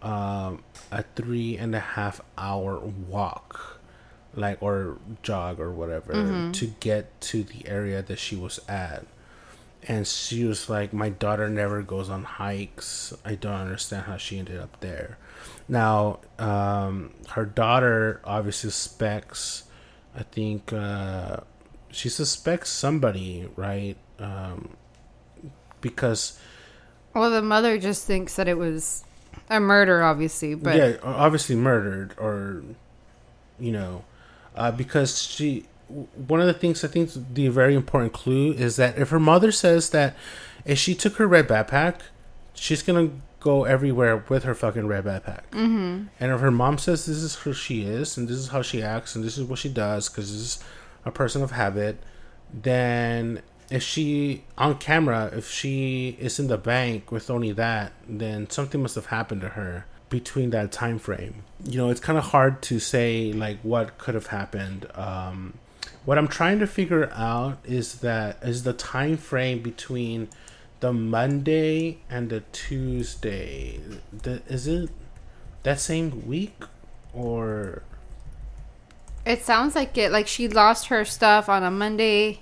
um, 0.00 0.62
a 0.90 1.02
three 1.14 1.56
and 1.56 1.74
a 1.74 1.80
half 1.80 2.20
hour 2.38 2.78
walk, 2.78 3.80
like 4.34 4.62
or 4.62 4.98
jog 5.22 5.60
or 5.60 5.70
whatever, 5.70 6.12
to 6.52 6.66
get 6.80 7.20
to 7.22 7.42
the 7.44 7.66
area 7.68 8.02
that 8.02 8.18
she 8.18 8.36
was 8.36 8.60
at. 8.68 9.06
And 9.88 10.06
she 10.06 10.44
was 10.44 10.70
like, 10.70 10.92
"My 10.92 11.08
daughter 11.08 11.48
never 11.48 11.82
goes 11.82 12.08
on 12.08 12.22
hikes. 12.22 13.12
I 13.24 13.34
don't 13.34 13.54
understand 13.54 14.04
how 14.04 14.16
she 14.16 14.38
ended 14.38 14.60
up 14.60 14.78
there." 14.80 15.18
Now, 15.68 16.20
um, 16.38 17.14
her 17.30 17.44
daughter 17.44 18.20
obviously 18.24 18.70
suspects, 18.70 19.64
I 20.14 20.22
think. 20.22 20.72
Uh, 20.72 21.38
she 21.90 22.08
suspects 22.08 22.70
somebody, 22.70 23.48
right? 23.56 23.96
Um, 24.22 24.76
because 25.80 26.38
Well, 27.14 27.30
the 27.30 27.42
mother 27.42 27.78
just 27.78 28.06
thinks 28.06 28.36
that 28.36 28.48
it 28.48 28.56
was 28.56 29.04
a 29.50 29.60
murder, 29.60 30.02
obviously, 30.02 30.54
but 30.54 30.76
yeah, 30.76 30.96
obviously 31.02 31.56
murdered 31.56 32.14
or 32.18 32.62
you 33.58 33.72
know, 33.72 34.04
uh, 34.56 34.70
because 34.70 35.22
she. 35.22 35.66
One 35.88 36.40
of 36.40 36.46
the 36.46 36.54
things 36.54 36.82
I 36.82 36.88
think 36.88 37.10
the 37.34 37.48
very 37.48 37.74
important 37.74 38.14
clue 38.14 38.52
is 38.52 38.76
that 38.76 38.96
if 38.96 39.10
her 39.10 39.20
mother 39.20 39.52
says 39.52 39.90
that 39.90 40.16
if 40.64 40.78
she 40.78 40.94
took 40.94 41.16
her 41.16 41.26
red 41.26 41.46
backpack, 41.46 41.96
she's 42.54 42.82
gonna 42.82 43.10
go 43.40 43.64
everywhere 43.64 44.24
with 44.28 44.44
her 44.44 44.54
fucking 44.54 44.86
red 44.86 45.04
backpack. 45.04 45.42
Mm-hmm. 45.50 46.04
And 46.18 46.32
if 46.32 46.40
her 46.40 46.50
mom 46.50 46.78
says 46.78 47.04
this 47.04 47.18
is 47.18 47.34
who 47.34 47.52
she 47.52 47.82
is 47.82 48.16
and 48.16 48.26
this 48.26 48.38
is 48.38 48.48
how 48.48 48.62
she 48.62 48.82
acts 48.82 49.14
and 49.14 49.22
this 49.22 49.36
is 49.36 49.44
what 49.44 49.58
she 49.58 49.68
does 49.68 50.08
because 50.08 50.32
this 50.32 50.40
is 50.40 50.64
a 51.04 51.10
person 51.10 51.42
of 51.42 51.50
habit, 51.50 51.98
then 52.52 53.42
if 53.72 53.82
she 53.82 54.44
on 54.58 54.76
camera, 54.76 55.30
if 55.32 55.50
she 55.50 56.14
is 56.20 56.38
in 56.38 56.48
the 56.48 56.58
bank 56.58 57.10
with 57.10 57.30
only 57.30 57.52
that, 57.52 57.92
then 58.06 58.50
something 58.50 58.82
must 58.82 58.94
have 58.96 59.06
happened 59.06 59.40
to 59.40 59.48
her 59.48 59.86
between 60.10 60.50
that 60.50 60.70
time 60.70 60.98
frame. 60.98 61.42
You 61.64 61.78
know, 61.78 61.88
it's 61.88 61.98
kind 61.98 62.18
of 62.18 62.24
hard 62.24 62.60
to 62.64 62.78
say 62.78 63.32
like 63.32 63.58
what 63.62 63.96
could 63.96 64.14
have 64.14 64.26
happened. 64.26 64.86
Um, 64.94 65.54
what 66.04 66.18
I'm 66.18 66.28
trying 66.28 66.58
to 66.58 66.66
figure 66.66 67.10
out 67.14 67.60
is 67.64 68.00
that 68.00 68.36
is 68.42 68.64
the 68.64 68.74
time 68.74 69.16
frame 69.16 69.62
between 69.62 70.28
the 70.80 70.92
Monday 70.92 72.02
and 72.10 72.28
the 72.28 72.40
Tuesday. 72.52 73.80
The, 74.12 74.42
is 74.48 74.66
it 74.66 74.90
that 75.62 75.80
same 75.80 76.26
week 76.26 76.62
or 77.14 77.84
it 79.24 79.42
sounds 79.42 79.74
like 79.74 79.96
it. 79.96 80.12
Like 80.12 80.26
she 80.26 80.46
lost 80.46 80.88
her 80.88 81.06
stuff 81.06 81.48
on 81.48 81.62
a 81.62 81.70
Monday, 81.70 82.40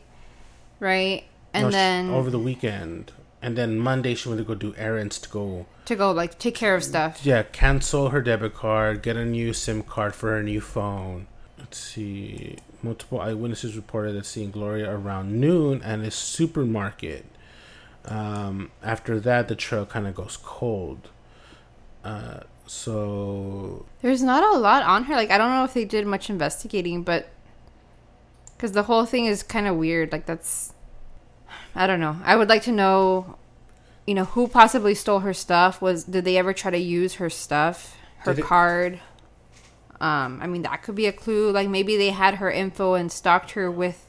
right? 0.81 1.25
And 1.55 1.65
no, 1.65 1.71
she- 1.71 1.75
then 1.77 2.11
over 2.11 2.31
the 2.31 2.39
weekend? 2.39 3.13
And 3.43 3.57
then 3.57 3.79
Monday 3.79 4.15
she 4.15 4.29
went 4.29 4.39
to 4.39 4.45
go 4.45 4.55
do 4.55 4.75
errands 4.77 5.19
to 5.21 5.29
go 5.31 5.67
to 5.87 5.97
go 5.97 6.11
like 6.13 6.39
take 6.39 6.55
care 6.55 6.75
of 6.75 6.85
stuff. 6.85 7.25
yeah 7.25 7.43
cancel 7.43 8.11
her 8.11 8.21
debit 8.21 8.55
card, 8.55 9.03
get 9.03 9.17
a 9.17 9.25
new 9.25 9.53
SIM 9.55 9.83
card 9.83 10.15
for 10.15 10.31
her 10.33 10.43
new 10.43 10.61
phone. 10.61 11.27
Let's 11.59 11.79
see. 11.79 12.57
Multiple 12.83 13.21
eyewitnesses 13.21 13.77
reported 13.77 14.13
that 14.15 14.27
seeing 14.27 14.51
Gloria 14.51 14.91
around 14.95 15.39
noon 15.41 15.81
at 15.83 16.01
a 16.01 16.11
supermarket. 16.11 17.25
Um, 18.07 18.71
after 18.83 19.21
that, 19.21 19.49
the 19.49 19.55
trail 19.57 19.85
kind 19.87 20.07
of 20.07 20.15
goes 20.15 20.37
cold. 20.43 21.09
Uh, 22.05 22.41
so 22.67 23.85
There's 24.01 24.23
not 24.23 24.43
a 24.55 24.59
lot 24.59 24.83
on 24.83 25.05
her. 25.05 25.15
Like 25.15 25.31
I 25.31 25.39
don't 25.39 25.51
know 25.51 25.65
if 25.65 25.75
they 25.75 25.85
did 25.85 26.07
much 26.07 26.29
investigating, 26.31 27.03
but 27.05 27.29
because 28.61 28.73
the 28.73 28.83
whole 28.83 29.07
thing 29.07 29.25
is 29.25 29.43
kind 29.43 29.67
of 29.67 29.75
weird. 29.77 30.13
Like 30.13 30.27
that's 30.27 30.75
I 31.75 31.87
don't 31.87 31.99
know. 32.01 32.19
I 32.25 32.37
would 32.37 32.51
like 32.51 32.63
to 32.65 32.73
know, 32.73 33.39
you 34.07 34.15
know, 34.15 34.27
who 34.27 34.49
possibly 34.49 34.95
stole 34.95 35.21
her 35.21 35.33
stuff. 35.33 35.81
Was 35.81 36.05
did 36.05 36.27
they 36.27 36.37
ever 36.37 36.53
try 36.53 36.71
to 36.71 36.77
use 36.79 37.15
her 37.15 37.31
stuff, 37.31 37.97
her 38.19 38.35
Did 38.35 38.41
it- 38.41 38.47
card? 38.47 39.01
Um, 39.99 40.41
I 40.43 40.47
mean 40.47 40.61
that 40.63 40.83
could 40.83 40.95
be 40.95 41.07
a 41.07 41.13
clue. 41.13 41.51
Like 41.51 41.71
maybe 41.71 41.97
they 41.97 42.11
had 42.11 42.35
her 42.35 42.51
info 42.51 42.93
and 42.95 43.11
stalked 43.11 43.53
her 43.53 43.71
with 43.71 44.07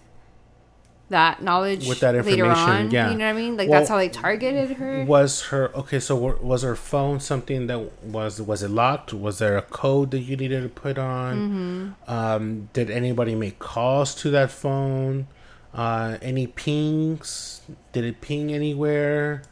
that 1.12 1.42
knowledge 1.44 1.88
With 1.88 2.00
that 2.02 2.16
information. 2.16 2.48
later 2.50 2.60
on. 2.72 2.92
yeah. 2.92 3.12
You 3.12 3.18
know 3.18 3.26
what 3.26 3.32
I 3.32 3.38
mean? 3.38 3.56
Like 3.58 3.70
Well, 3.70 3.80
that's 3.80 3.90
how 3.90 3.98
they 3.98 4.10
targeted 4.10 4.72
her. 4.78 5.06
was 5.06 5.44
her 5.44 5.72
okay? 5.76 6.00
So 6.00 6.16
was 6.16 6.64
her 6.64 6.76
phone 6.76 7.20
something 7.20 7.68
that 7.68 8.04
was 8.04 8.42
was 8.42 8.64
it 8.64 8.72
locked? 8.72 9.14
Was 9.14 9.40
there 9.40 9.58
a 9.58 9.62
code 9.62 10.12
that 10.12 10.20
you 10.20 10.36
needed 10.36 10.64
to 10.64 10.70
put 10.70 10.98
on? 10.98 11.96
Um, 12.08 12.70
did 12.74 12.90
anybody 12.90 13.36
make 13.36 13.60
calls 13.60 14.14
to 14.16 14.30
that 14.32 14.52
phone? 14.52 15.28
Uh, 15.74 16.18
any 16.22 16.48
pings? 16.48 17.62
Did 17.94 18.04
it 18.04 18.20
ping 18.20 18.52
anywhere? 18.52 19.44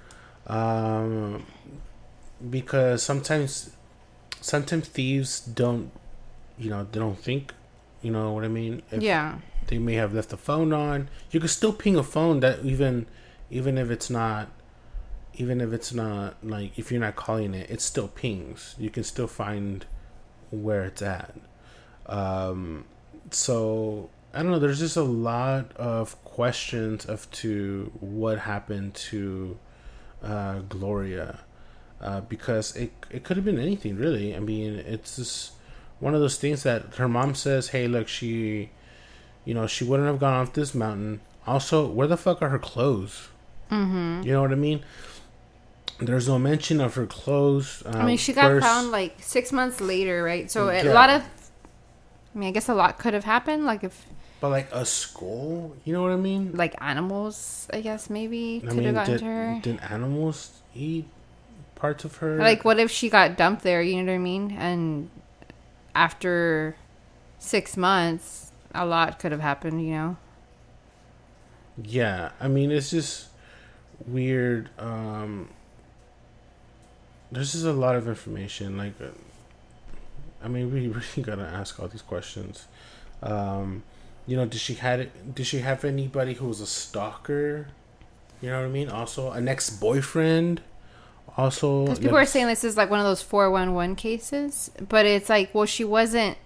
Um, 0.47 1.45
because 2.49 3.03
sometimes, 3.03 3.71
sometimes 4.41 4.87
thieves 4.87 5.39
don't, 5.39 5.91
you 6.57 6.69
know, 6.69 6.87
they 6.91 6.99
don't 6.99 7.17
think. 7.19 7.53
You 8.01 8.11
know 8.11 8.31
what 8.33 8.43
I 8.43 8.47
mean? 8.47 8.81
If- 8.91 9.01
yeah. 9.01 9.39
They 9.69 9.77
may 9.77 9.93
have 9.93 10.13
left 10.13 10.29
the 10.29 10.37
phone 10.37 10.73
on. 10.73 11.09
You 11.29 11.39
can 11.39 11.47
still 11.47 11.71
ping 11.71 11.95
a 11.95 12.03
phone 12.03 12.39
that 12.39 12.65
even 12.65 13.05
even 13.51 13.77
if 13.77 13.91
it's 13.91 14.09
not 14.09 14.49
even 15.35 15.61
if 15.61 15.71
it's 15.71 15.93
not 15.93 16.35
like 16.43 16.77
if 16.77 16.91
you're 16.91 16.99
not 16.99 17.15
calling 17.15 17.53
it, 17.53 17.69
it 17.69 17.79
still 17.79 18.07
pings. 18.07 18.75
You 18.79 18.89
can 18.89 19.03
still 19.03 19.27
find 19.27 19.85
where 20.49 20.83
it's 20.85 21.03
at. 21.03 21.35
Um 22.07 22.85
so 23.29 24.09
I 24.33 24.41
don't 24.41 24.51
know, 24.51 24.59
there's 24.59 24.79
just 24.79 24.97
a 24.97 25.03
lot 25.03 25.71
of 25.77 26.21
questions 26.23 27.05
of 27.05 27.29
to 27.31 27.91
what 27.99 28.39
happened 28.39 28.95
to 28.95 29.57
uh 30.23 30.59
Gloria. 30.67 31.41
Uh, 32.01 32.21
because 32.21 32.75
it 32.75 32.91
it 33.11 33.23
could 33.23 33.37
have 33.37 33.45
been 33.45 33.59
anything 33.59 33.97
really. 33.97 34.35
I 34.35 34.39
mean, 34.39 34.75
it's 34.75 35.17
just 35.17 35.51
one 35.99 36.15
of 36.15 36.21
those 36.21 36.37
things 36.37 36.63
that 36.63 36.95
her 36.95 37.09
mom 37.09 37.35
says, 37.35 37.69
"Hey, 37.69 37.89
look, 37.89 38.07
she 38.07 38.69
you 39.45 39.53
know, 39.53 39.67
she 39.67 39.83
wouldn't 39.83 40.07
have 40.07 40.19
gone 40.19 40.33
off 40.33 40.53
this 40.53 40.73
mountain. 40.75 41.21
Also, 41.47 41.87
where 41.87 42.07
the 42.07 42.17
fuck 42.17 42.41
are 42.41 42.49
her 42.49 42.59
clothes? 42.59 43.29
Mm-hmm. 43.71 44.23
You 44.23 44.33
know 44.33 44.41
what 44.41 44.51
I 44.51 44.55
mean? 44.55 44.83
There's 45.99 46.27
no 46.27 46.39
mention 46.39 46.79
of 46.79 46.95
her 46.95 47.05
clothes. 47.05 47.83
Uh, 47.85 47.89
I 47.89 48.05
mean, 48.05 48.17
she 48.17 48.33
got 48.33 48.47
first- 48.47 48.65
found 48.65 48.91
like 48.91 49.17
six 49.19 49.51
months 49.51 49.81
later, 49.81 50.23
right? 50.23 50.49
So 50.49 50.69
a 50.69 50.93
lot 50.93 51.09
of, 51.09 51.21
I 51.21 52.37
mean, 52.37 52.49
I 52.49 52.51
guess 52.51 52.69
a 52.69 52.73
lot 52.73 52.97
could 52.99 53.13
have 53.13 53.25
happened. 53.25 53.65
Like 53.65 53.83
if 53.83 54.05
but 54.41 54.49
like 54.49 54.69
a 54.71 54.85
skull. 54.85 55.75
You 55.83 55.93
know 55.93 56.01
what 56.01 56.11
I 56.11 56.17
mean? 56.17 56.53
like 56.55 56.75
animals, 56.81 57.67
I 57.73 57.81
guess 57.81 58.09
maybe 58.09 58.61
could 58.65 58.83
have 58.83 58.95
gotten 58.95 59.13
did, 59.13 59.19
to 59.19 59.25
her. 59.25 59.59
did 59.61 59.79
animals 59.81 60.51
eat 60.73 61.05
parts 61.75 62.05
of 62.05 62.17
her? 62.17 62.37
Like, 62.37 62.63
what 62.63 62.79
if 62.79 62.89
she 62.89 63.09
got 63.09 63.37
dumped 63.37 63.63
there? 63.63 63.81
You 63.81 64.01
know 64.01 64.11
what 64.11 64.15
I 64.15 64.19
mean? 64.19 64.51
And 64.51 65.09
after 65.93 66.75
six 67.37 67.75
months, 67.75 68.48
a 68.79 68.85
lot 68.85 69.19
could 69.19 69.31
have 69.31 69.41
happened. 69.41 69.85
You 69.85 69.91
know? 69.91 70.17
Yeah, 71.83 72.31
I 72.39 72.47
mean, 72.47 72.71
it's 72.71 72.89
just 72.89 73.27
weird. 74.07 74.69
Um, 74.77 75.49
there's 77.31 77.51
just 77.53 77.65
a 77.65 77.71
lot 77.71 77.95
of 77.95 78.07
information. 78.07 78.77
Like, 78.77 78.99
uh, 79.01 79.07
I 80.43 80.47
mean, 80.47 80.73
we 80.73 80.87
really 80.87 81.21
gotta 81.21 81.43
ask 81.43 81.79
all 81.79 81.87
these 81.87 82.01
questions. 82.01 82.65
Um, 83.21 83.83
you 84.25 84.37
know, 84.37 84.45
did 84.45 84.61
she 84.61 84.75
had 84.75 84.99
it 84.99 85.35
did 85.35 85.45
she 85.45 85.59
have 85.59 85.83
anybody 85.83 86.33
who 86.33 86.47
was 86.47 86.61
a 86.61 86.67
stalker? 86.67 87.67
You 88.41 88.49
know 88.49 88.59
what 88.59 88.65
I 88.65 88.69
mean. 88.69 88.89
Also, 88.89 89.31
an 89.31 89.47
ex 89.47 89.69
boyfriend. 89.69 90.61
Also, 91.37 91.85
Because 91.85 91.99
people 91.99 92.17
are 92.17 92.25
saying 92.25 92.47
this 92.47 92.63
is 92.63 92.75
like 92.75 92.89
one 92.89 92.99
of 92.99 93.05
those 93.05 93.21
four 93.21 93.49
one 93.49 93.73
one 93.73 93.95
cases, 93.95 94.71
but 94.89 95.05
it's 95.05 95.29
like, 95.29 95.53
well, 95.53 95.65
she 95.65 95.83
wasn't 95.83 96.37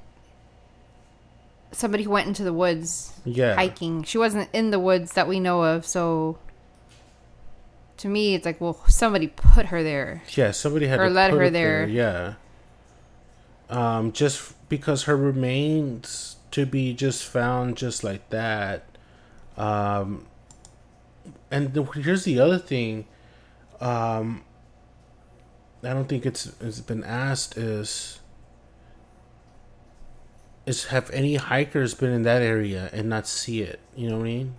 somebody 1.74 2.04
who 2.04 2.12
went 2.12 2.28
into 2.28 2.44
the 2.44 2.54
woods 2.54 3.20
yeah, 3.26 3.56
hiking. 3.56 4.04
She 4.04 4.18
wasn't 4.18 4.50
in 4.54 4.72
the 4.72 4.80
woods 4.80 5.14
that 5.14 5.28
we 5.28 5.40
know 5.40 5.64
of, 5.64 5.86
so. 5.86 6.38
To 7.98 8.08
me, 8.10 8.34
it's 8.34 8.46
like, 8.46 8.60
well, 8.60 8.82
somebody 8.88 9.28
put 9.28 9.68
her 9.68 9.84
there. 9.84 10.24
Yeah, 10.36 10.52
somebody 10.52 10.88
had 10.88 11.00
Or 11.00 11.08
to 11.08 11.14
let 11.14 11.30
put 11.32 11.38
her 11.38 11.44
it 11.44 11.54
there. 11.54 11.88
Yeah. 11.88 12.34
Um, 13.70 14.12
just 14.12 14.54
because 14.68 15.04
her 15.04 15.16
remains 15.16 16.38
to 16.52 16.66
be 16.66 16.94
just 16.94 17.24
found 17.24 17.78
just 17.78 18.04
like 18.04 18.30
that. 18.30 18.86
Um, 19.58 20.26
and 21.50 21.74
the, 21.74 21.84
here's 21.84 22.24
the 22.26 22.40
other 22.40 22.58
thing. 22.58 23.06
Um, 23.80 24.44
I 25.84 25.94
don't 25.94 26.08
think 26.08 26.26
it's 26.26 26.52
it's 26.62 26.80
been 26.80 27.04
asked 27.04 27.58
is 27.58 28.20
is 30.66 30.86
have 30.86 31.10
any 31.12 31.36
hikers 31.36 31.94
been 31.94 32.12
in 32.12 32.24
that 32.24 32.42
area 32.42 32.90
and 32.94 33.10
not 33.10 33.28
see 33.28 33.62
it? 33.62 33.80
You 33.96 34.10
know 34.10 34.18
what 34.18 34.24
I 34.24 34.28
mean? 34.28 34.56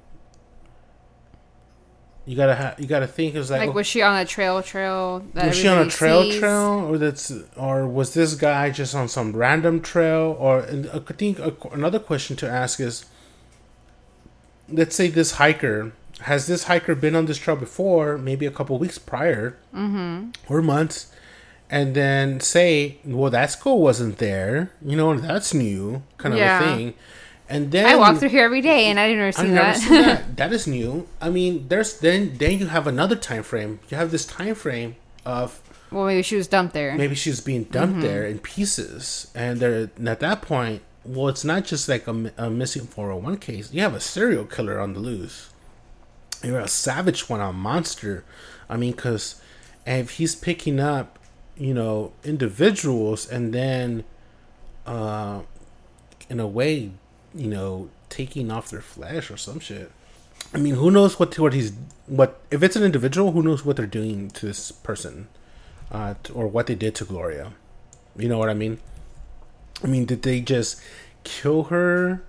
You 2.27 2.37
gotta 2.37 2.55
ha- 2.55 2.75
you 2.79 2.87
gotta 2.87 3.07
think 3.07 3.35
it's 3.35 3.51
like, 3.51 3.61
Like, 3.67 3.75
was 3.75 3.87
she 3.87 4.01
on 4.01 4.17
a 4.17 4.25
trail 4.25 4.62
trail? 4.62 5.23
That 5.35 5.49
was 5.49 5.57
she 5.57 5.69
on 5.69 5.87
a 5.87 5.90
trail 5.90 6.23
sees? 6.23 6.38
trail 6.38 6.87
or 6.88 6.97
that's 6.97 7.31
or 7.57 7.87
was 7.87 8.14
this 8.14 8.35
guy 8.35 8.71
just 8.71 8.95
on 8.95 9.09
some 9.09 9.37
random 9.37 9.83
trail 9.83 10.35
or 10.40 10.62
i 10.62 10.99
think 11.12 11.38
a, 11.38 11.55
another 11.73 11.99
question 11.99 12.35
to 12.37 12.49
ask 12.49 12.81
is 12.81 13.05
let's 14.71 14.97
say 14.97 15.09
this 15.09 15.33
hiker 15.33 15.93
has 16.21 16.47
this 16.47 16.64
hiker 16.64 16.95
been 16.95 17.14
on 17.14 17.27
this 17.27 17.37
trail 17.37 17.57
before 17.57 18.17
maybe 18.17 18.47
a 18.47 18.51
couple 18.51 18.79
weeks 18.79 18.97
prior 18.97 19.59
Mm-hmm. 19.75 20.31
or 20.49 20.62
months 20.62 21.12
and 21.75 21.95
then 21.95 22.39
say 22.39 22.99
well 23.05 23.31
that 23.31 23.51
school 23.51 23.81
wasn't 23.81 24.19
there 24.19 24.71
you 24.81 24.97
know 24.97 25.19
that's 25.19 25.53
new 25.53 26.03
kind 26.19 26.35
of 26.35 26.41
a 26.41 26.59
thing 26.59 26.95
and 27.49 27.71
then 27.73 27.87
I 27.87 27.97
walk 27.97 28.19
through 28.19 28.31
here 28.31 28.45
every 28.45 28.63
day, 28.63 28.87
and 28.87 28.99
I 28.99 29.07
didn't 29.07 29.23
ever 29.23 29.33
see 29.33 29.51
that. 29.51 29.77
that. 29.91 30.37
That 30.37 30.53
is 30.53 30.67
new. 30.67 31.07
I 31.21 31.29
mean, 31.29 31.69
there's 31.69 31.99
then 32.01 32.39
then 32.39 32.59
you 32.59 32.67
have 32.69 32.87
another 32.87 33.17
time 33.17 33.43
frame. 33.43 33.81
You 33.91 33.99
have 33.99 34.11
this 34.11 34.25
time 34.25 34.55
frame 34.55 34.97
of 35.27 35.61
well, 35.91 36.07
maybe 36.07 36.23
she 36.23 36.37
was 36.37 36.49
dumped 36.49 36.75
there. 36.75 36.97
maybe 36.97 37.15
she's 37.15 37.41
being 37.41 37.65
dumped 37.65 37.97
mm-hmm. 37.97 38.07
there 38.07 38.25
in 38.25 38.39
pieces, 38.39 39.31
and 39.35 39.61
there 39.61 39.91
and 39.97 40.09
at 40.09 40.21
that 40.21 40.41
point, 40.41 40.83
well, 41.05 41.29
it's 41.29 41.45
not 41.45 41.65
just 41.65 41.89
like 41.89 42.09
a, 42.09 42.33
a 42.39 42.49
missing 42.49 42.87
401 42.87 43.37
case. 43.39 43.73
You 43.73 43.83
have 43.83 43.95
a 43.95 44.01
serial 44.01 44.47
killer 44.47 44.81
on 44.81 44.95
the 44.95 45.01
loose. 45.01 45.51
You're 46.43 46.61
a 46.61 46.69
savage 46.69 47.29
one, 47.29 47.41
a 47.41 47.53
monster. 47.53 48.25
I 48.69 48.77
mean, 48.77 48.93
because 48.93 49.41
if 49.87 50.13
he's 50.13 50.35
picking 50.35 50.81
up, 50.81 51.19
you 51.57 51.75
know, 51.75 52.12
individuals 52.25 53.29
and 53.29 53.53
then, 53.53 54.05
uh, 54.87 55.43
in 56.29 56.40
a 56.40 56.47
way, 56.47 56.90
you 57.35 57.47
know, 57.49 57.90
taking 58.09 58.51
off 58.51 58.71
their 58.71 58.81
flesh 58.81 59.31
or 59.31 59.37
some 59.37 59.61
shit. 59.61 59.90
I 60.53 60.59
mean, 60.59 60.75
who 60.75 60.90
knows 60.90 61.19
what 61.19 61.38
what 61.38 61.53
he's 61.53 61.73
what 62.07 62.40
if 62.51 62.62
it's 62.62 62.77
an 62.77 62.83
individual? 62.83 63.33
Who 63.33 63.43
knows 63.43 63.64
what 63.64 63.77
they're 63.77 63.87
doing 63.87 64.31
to 64.31 64.47
this 64.47 64.71
person, 64.71 65.29
uh, 65.90 66.14
or 66.33 66.47
what 66.47 66.67
they 66.67 66.75
did 66.75 66.95
to 66.97 67.05
Gloria? 67.05 67.53
You 68.17 68.29
know 68.29 68.38
what 68.38 68.51
I 68.51 68.55
mean? 68.55 68.79
I 69.83 69.87
mean, 69.87 70.05
did 70.05 70.23
they 70.23 70.40
just 70.40 70.81
kill 71.25 71.64
her, 71.64 72.23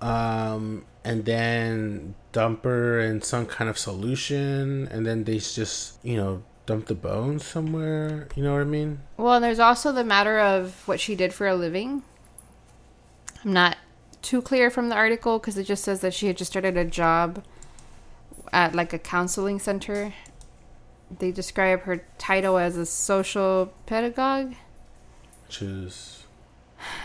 um, 0.00 0.84
and 1.04 1.24
then 1.24 2.14
dump 2.32 2.64
her 2.64 3.00
in 3.00 3.20
some 3.20 3.44
kind 3.44 3.68
of 3.68 3.78
solution, 3.78 4.88
and 4.90 5.06
then 5.06 5.24
they 5.24 5.38
just 5.38 6.02
you 6.02 6.16
know 6.16 6.42
dump 6.68 6.86
the 6.86 6.94
bones 6.94 7.44
somewhere? 7.44 8.28
You 8.36 8.42
know 8.42 8.52
what 8.52 8.60
I 8.60 8.64
mean? 8.64 9.00
Well, 9.16 9.34
and 9.34 9.44
there's 9.44 9.58
also 9.58 9.90
the 9.90 10.04
matter 10.04 10.38
of 10.38 10.86
what 10.86 11.00
she 11.00 11.14
did 11.14 11.32
for 11.32 11.48
a 11.48 11.54
living. 11.54 12.02
I'm 13.42 13.54
not 13.54 13.78
too 14.20 14.42
clear 14.42 14.70
from 14.70 14.90
the 14.90 14.94
article 14.94 15.38
because 15.38 15.56
it 15.56 15.64
just 15.64 15.82
says 15.82 16.02
that 16.02 16.12
she 16.12 16.26
had 16.26 16.36
just 16.36 16.50
started 16.50 16.76
a 16.76 16.84
job 16.84 17.42
at 18.52 18.74
like 18.74 18.92
a 18.92 18.98
counseling 18.98 19.58
center. 19.58 20.12
They 21.18 21.32
describe 21.32 21.82
her 21.82 22.04
title 22.18 22.58
as 22.58 22.76
a 22.76 22.84
social 22.84 23.72
pedagogue. 23.86 24.54
Which 25.46 25.62
is 25.62 26.26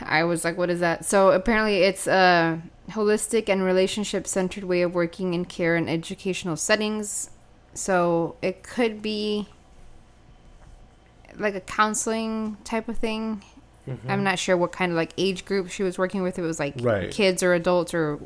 I 0.02 0.26
was 0.26 0.44
like, 0.44 0.58
what 0.58 0.70
is 0.70 0.82
that? 0.82 1.06
So 1.06 1.32
apparently, 1.32 1.84
it's 1.84 2.06
a 2.06 2.62
holistic 2.92 3.48
and 3.48 3.64
relationship 3.64 4.28
centered 4.28 4.66
way 4.66 4.82
of 4.82 4.94
working 4.94 5.34
in 5.34 5.46
care 5.46 5.78
and 5.78 5.90
educational 5.90 6.58
settings. 6.58 7.30
So 7.74 8.36
it 8.42 8.64
could 8.64 9.02
be 9.02 9.48
like 11.38 11.56
a 11.56 11.62
counseling 11.62 12.58
type 12.64 12.88
of 12.88 12.98
thing. 12.98 13.44
Mm-hmm. 13.88 14.10
I'm 14.10 14.24
not 14.24 14.40
sure 14.40 14.56
what 14.56 14.72
kind 14.72 14.92
of 14.92 14.96
like 14.96 15.12
age 15.18 15.46
group 15.46 15.70
she 15.70 15.84
was 15.84 15.98
working 15.98 16.22
with. 16.22 16.38
It 16.40 16.44
was 16.44 16.60
like 16.60 16.76
Right. 16.80 17.12
kids 17.12 17.44
or 17.44 17.54
adults 17.54 17.94
or 17.94 18.20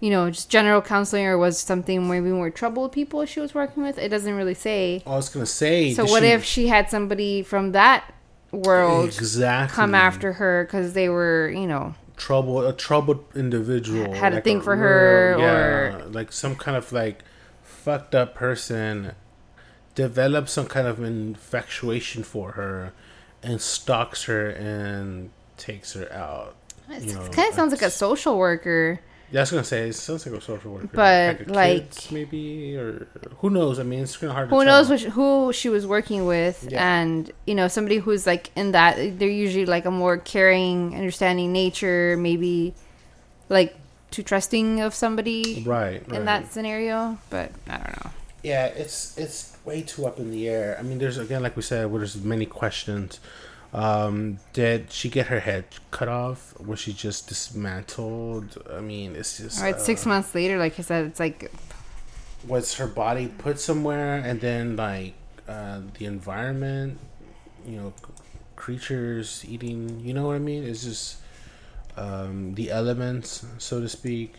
you 0.00 0.10
know 0.10 0.30
just 0.30 0.48
general 0.48 0.80
counseling 0.80 1.26
or 1.26 1.36
was 1.36 1.58
something 1.58 2.08
maybe 2.08 2.30
more 2.30 2.50
troubled 2.50 2.92
people 2.92 3.24
she 3.26 3.40
was 3.40 3.54
working 3.54 3.82
with. 3.82 3.98
It 3.98 4.08
doesn't 4.10 4.34
really 4.34 4.54
say. 4.54 5.02
I 5.06 5.10
was 5.10 5.28
gonna 5.28 5.46
say. 5.46 5.92
So 5.94 6.04
what 6.04 6.22
she- 6.22 6.28
if 6.28 6.44
she 6.44 6.68
had 6.68 6.90
somebody 6.90 7.42
from 7.42 7.72
that 7.72 8.04
world 8.52 9.06
exactly 9.06 9.74
come 9.74 9.94
after 9.94 10.34
her 10.34 10.64
because 10.64 10.92
they 10.92 11.08
were, 11.08 11.50
you 11.54 11.66
know, 11.66 11.94
trouble 12.16 12.66
a 12.66 12.72
troubled 12.72 13.24
individual 13.34 14.12
Had 14.12 14.32
a 14.32 14.36
like 14.36 14.44
thing 14.44 14.60
for 14.60 14.76
her, 14.76 15.36
yeah, 15.38 16.02
like 16.10 16.32
some 16.32 16.54
kind 16.54 16.76
of 16.76 16.92
like 16.92 17.24
fucked 17.84 18.14
up 18.14 18.34
person 18.34 19.12
develops 19.94 20.52
some 20.52 20.66
kind 20.66 20.86
of 20.86 21.02
infatuation 21.02 22.22
for 22.22 22.52
her 22.52 22.92
and 23.42 23.60
stalks 23.60 24.24
her 24.24 24.48
and 24.50 25.30
takes 25.56 25.94
her 25.94 26.10
out 26.12 26.54
it 26.90 27.02
You 27.04 27.14
know, 27.14 27.28
kind 27.28 27.48
of 27.48 27.54
sounds 27.54 27.72
like 27.72 27.82
a 27.82 27.90
social 27.90 28.36
worker. 28.38 29.00
yeah 29.32 29.40
i 29.40 29.42
was 29.42 29.50
gonna 29.50 29.64
say 29.64 29.88
it 29.88 29.94
sounds 29.94 30.26
like 30.26 30.34
a 30.36 30.40
social 30.40 30.72
worker 30.72 30.88
But, 30.92 31.48
Like 31.48 31.90
kids, 31.90 32.10
maybe 32.12 32.76
or 32.76 33.06
who 33.38 33.50
knows 33.50 33.78
i 33.78 33.82
mean 33.82 34.00
it's 34.04 34.16
kind 34.16 34.30
of 34.30 34.34
hard 34.36 34.48
Who 34.50 34.60
to 34.60 34.64
knows 34.64 34.88
which, 34.90 35.04
who 35.16 35.52
she 35.52 35.68
was 35.68 35.86
working 35.86 36.26
with, 36.26 36.66
Yeah. 36.70 36.82
and 37.00 37.30
you 37.46 37.54
know, 37.54 37.68
somebody 37.68 37.98
who's 37.98 38.26
like 38.26 38.50
in 38.56 38.72
that. 38.72 39.18
They're 39.18 39.28
usually 39.46 39.66
like 39.66 39.84
a 39.86 39.90
more 39.90 40.16
caring, 40.18 40.94
understanding 40.94 41.52
nature, 41.52 42.16
maybe 42.18 42.74
like 43.48 43.74
too 44.10 44.22
trusting 44.22 44.80
of 44.80 44.94
somebody 44.94 45.62
right, 45.66 46.02
right 46.08 46.18
in 46.18 46.24
that 46.24 46.52
scenario. 46.52 47.18
But 47.30 47.52
I 47.68 47.76
don't 47.78 48.04
know. 48.04 48.10
yeah 48.42 48.66
it's 48.66 49.16
it's 49.18 49.56
way 49.64 49.82
too 49.82 50.06
up 50.06 50.18
in 50.18 50.30
the 50.30 50.48
air. 50.48 50.76
I 50.78 50.82
mean 50.82 50.98
there's 50.98 51.18
again 51.18 51.42
like 51.42 51.56
we 51.56 51.62
said 51.62 51.92
there's 51.92 52.16
many 52.16 52.46
questions. 52.46 53.20
Um 53.72 54.38
did 54.52 54.90
she 54.90 55.08
get 55.08 55.26
her 55.28 55.40
head 55.40 55.64
cut 55.90 56.08
off? 56.08 56.58
Was 56.60 56.80
she 56.80 56.92
just 56.92 57.28
dismantled? 57.28 58.62
I 58.72 58.80
mean 58.80 59.16
it's 59.16 59.38
just 59.38 59.58
All 59.58 59.64
right, 59.64 59.80
six 59.80 60.06
uh, 60.06 60.10
months 60.10 60.34
later, 60.34 60.58
like 60.58 60.78
I 60.78 60.82
said, 60.82 61.06
it's 61.06 61.20
like 61.20 61.50
was 62.46 62.74
her 62.74 62.86
body 62.86 63.28
put 63.28 63.60
somewhere 63.60 64.16
and 64.16 64.40
then 64.40 64.74
like 64.76 65.14
uh 65.46 65.80
the 65.98 66.06
environment 66.06 66.98
you 67.66 67.76
know 67.76 67.92
creatures 68.56 69.44
eating 69.46 70.00
you 70.00 70.14
know 70.14 70.26
what 70.26 70.36
i 70.36 70.38
mean? 70.38 70.64
It's 70.64 70.84
just 70.84 71.16
um 72.04 72.54
the 72.54 72.70
elements 72.70 73.44
so 73.58 73.80
to 73.80 73.88
speak 73.88 74.34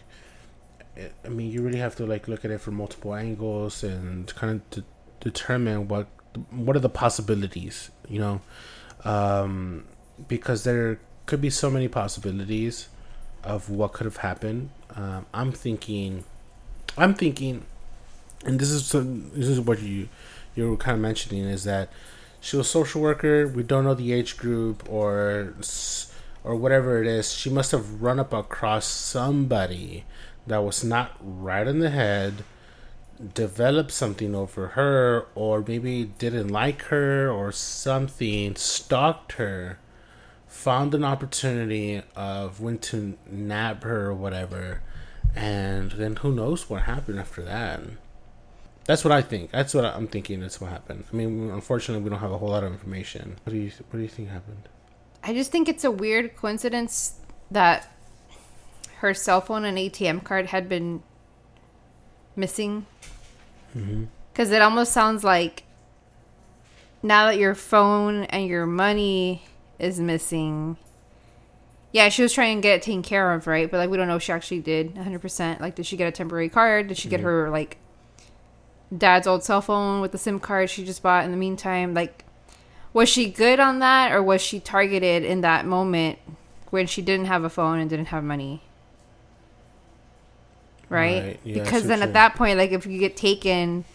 I- 1.26 1.30
mean, 1.30 1.50
you 1.52 1.62
really 1.62 1.80
have 1.80 1.95
to 1.97 2.06
like 2.06 2.28
look 2.28 2.43
at 2.43 2.52
it 2.52 2.60
from 2.60 2.76
multiple 2.76 3.15
angles 3.15 3.82
and 3.84 4.28
kind 4.36 4.52
of 4.60 4.69
de- 4.71 4.84
determine 5.21 5.88
what 5.88 6.08
what 6.50 6.76
are 6.76 6.80
the 6.80 6.89
possibilities, 6.89 7.91
you 8.10 8.19
know, 8.19 8.41
um, 9.06 9.86
because 10.28 10.63
there 10.63 11.00
could 11.26 11.41
be 11.41 11.50
so 11.50 11.69
many 11.69 11.88
possibilities 11.88 12.89
of 13.43 13.69
what 13.69 13.93
could 13.93 14.06
have 14.06 14.17
happened. 14.17 14.69
Um, 14.95 15.26
I'm 15.34 15.52
thinking, 15.52 16.24
I'm 16.97 17.13
thinking, 17.13 17.65
and 18.45 18.60
this 18.60 18.69
is 18.69 18.86
some, 18.86 19.30
this 19.34 19.47
is 19.47 19.60
what 19.60 19.82
you 19.82 20.10
you 20.56 20.69
were 20.69 20.78
kind 20.78 20.95
of 20.95 21.02
mentioning 21.02 21.45
is 21.45 21.63
that 21.63 21.89
she 22.41 22.58
was 22.58 22.69
social 22.69 23.02
worker. 23.02 23.47
We 23.47 23.63
don't 23.63 23.86
know 23.86 23.93
the 23.93 24.12
age 24.12 24.38
group 24.38 24.84
or 24.89 25.54
s- 25.60 26.11
or 26.43 26.56
whatever 26.56 27.01
it 27.01 27.08
is. 27.08 27.34
She 27.34 27.49
must 27.49 27.71
have 27.71 28.01
run 28.01 28.19
up 28.19 28.34
across 28.34 28.86
somebody 28.86 30.06
that 30.47 30.63
was 30.63 30.84
not 30.84 31.17
right 31.21 31.67
in 31.67 31.80
the 31.80 31.89
head, 31.89 32.43
developed 33.34 33.91
something 33.91 34.34
over 34.34 34.69
her, 34.69 35.27
or 35.36 35.63
maybe 35.65 36.06
didn't 36.17 36.47
like 36.47 36.84
her 36.84 37.30
or 37.30 37.51
something, 37.51 38.56
stalked 38.56 39.34
her, 39.34 39.77
found 40.47 40.93
an 40.95 41.04
opportunity 41.04 42.01
of 42.15 42.60
when 42.60 42.77
to 42.80 43.17
nab 43.30 43.84
her 43.84 44.08
or 44.08 44.13
whatever, 44.13 44.82
and 45.36 45.91
then 45.91 46.15
who 46.17 46.34
knows 46.34 46.69
what 46.69 46.84
happened 46.84 47.19
after 47.19 47.43
that. 47.43 47.82
That's 48.86 49.04
what 49.06 49.12
I 49.12 49.21
think. 49.21 49.51
That's 49.51 49.73
what 49.73 49.86
I'm 49.86 50.08
thinking. 50.08 50.39
That's 50.41 50.60
what 50.60 50.71
happened. 50.71 51.06
I 51.13 51.15
mean, 51.15 51.51
unfortunately, 51.51 52.04
we 52.04 52.10
don't 52.10 52.19
have 52.19 52.32
a 52.32 52.38
whole 52.39 52.49
lot 52.49 52.63
of 52.63 52.71
information. 52.73 53.38
What 53.43 53.54
do 53.54 53.60
you 53.60 53.69
What 53.69 53.97
do 53.97 53.99
you 53.99 54.08
think 54.08 54.30
happened? 54.30 54.67
I 55.23 55.34
just 55.34 55.51
think 55.51 55.69
it's 55.69 55.84
a 55.84 55.91
weird 55.91 56.36
coincidence 56.36 57.15
that 57.51 57.91
her 58.97 59.13
cell 59.13 59.41
phone 59.41 59.65
and 59.65 59.77
ATM 59.77 60.23
card 60.23 60.47
had 60.47 60.69
been 60.69 61.03
missing. 62.36 62.86
Mm-hmm. 63.75 64.05
Because 64.31 64.51
it 64.51 64.62
almost 64.62 64.93
sounds 64.93 65.23
like 65.23 65.63
now 67.03 67.25
that 67.25 67.38
your 67.38 67.55
phone 67.55 68.23
and 68.25 68.47
your 68.47 68.65
money 68.65 69.43
is 69.79 69.99
missing. 69.99 70.77
Yeah, 71.91 72.10
she 72.10 72.21
was 72.21 72.31
trying 72.31 72.57
to 72.57 72.62
get 72.62 72.75
it 72.75 72.81
taken 72.84 73.01
care 73.01 73.34
of, 73.34 73.47
right? 73.47 73.69
But 73.69 73.77
like, 73.77 73.89
we 73.89 73.97
don't 73.97 74.07
know 74.07 74.15
if 74.15 74.23
she 74.23 74.31
actually 74.31 74.62
did 74.62 74.95
100%. 74.95 75.60
Like, 75.60 75.75
did 75.75 75.86
she 75.86 75.97
get 75.97 76.07
a 76.07 76.12
temporary 76.12 76.49
card? 76.49 76.88
Did 76.88 76.97
she 76.97 77.10
get 77.10 77.17
mm-hmm. 77.17 77.27
her 77.27 77.49
like 77.49 77.77
dad's 78.95 79.27
old 79.27 79.43
cell 79.43 79.62
phone 79.62 80.01
with 80.01 80.12
the 80.12 80.17
SIM 80.17 80.39
card 80.39 80.69
she 80.69 80.86
just 80.86 81.03
bought 81.03 81.25
in 81.25 81.31
the 81.31 81.38
meantime? 81.38 81.93
Like, 81.93 82.23
was 82.93 83.10
she 83.10 83.30
good 83.30 83.60
on 83.60 83.80
that 83.80 84.12
or 84.12 84.21
was 84.21 84.41
she 84.41 84.60
targeted 84.60 85.23
in 85.23 85.41
that 85.41 85.65
moment 85.65 86.19
when 86.69 86.88
she 86.88 87.01
didn't 87.01 87.25
have 87.25 87.43
a 87.43 87.49
phone 87.49 87.80
and 87.80 87.89
didn't 87.89 88.08
have 88.08 88.23
money? 88.23 88.62
Right, 90.89 91.23
Right, 91.23 91.39
yeah, 91.45 91.63
because 91.63 91.88
then 91.88 92.01
at 92.01 92.13
that 92.13 92.36
point 92.36 92.58
like 92.58 92.71
if 92.71 92.86
you 92.86 92.99
get 92.99 93.15
taken 93.15 93.86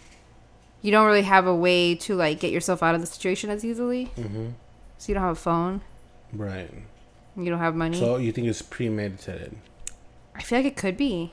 you 0.81 0.91
don't 0.91 1.07
really 1.07 1.23
have 1.23 1.47
a 1.47 1.55
way 1.55 1.95
to 1.97 2.15
like 2.15 2.41
get 2.41 2.53
yourself 2.53 2.83
out 2.83 2.95
of 2.95 3.01
the 3.01 3.07
situation 3.07 3.51
as 3.51 3.65
easily. 3.65 4.13
Mm-hmm. 4.17 4.51
so 4.99 5.09
you 5.09 5.15
don't 5.15 5.23
have 5.25 5.37
a 5.37 5.41
phone. 5.41 5.81
Right. 6.33 6.71
you 7.37 7.51
don't 7.51 7.59
have 7.59 7.75
money. 7.75 7.99
So 7.99 8.17
you 8.17 8.33
think 8.33 8.47
it's 8.47 8.63
premeditated? 8.63 9.57
i 10.35 10.43
feel 10.43 10.59
like 10.59 10.67
it 10.67 10.77
could 10.77 10.97
be. 10.97 11.33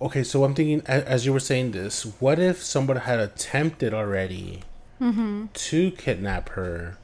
Okay, 0.00 0.22
so 0.22 0.44
I'm 0.44 0.54
thinking, 0.54 0.80
as 0.86 1.26
you 1.26 1.32
were 1.32 1.40
saying 1.40 1.72
this, 1.72 2.04
what 2.20 2.38
if 2.38 2.62
someone 2.62 2.96
had 2.96 3.20
attempted 3.20 3.92
already 3.92 4.62
to 5.00 5.90
kidnap 5.92 6.50
her, 6.50 6.98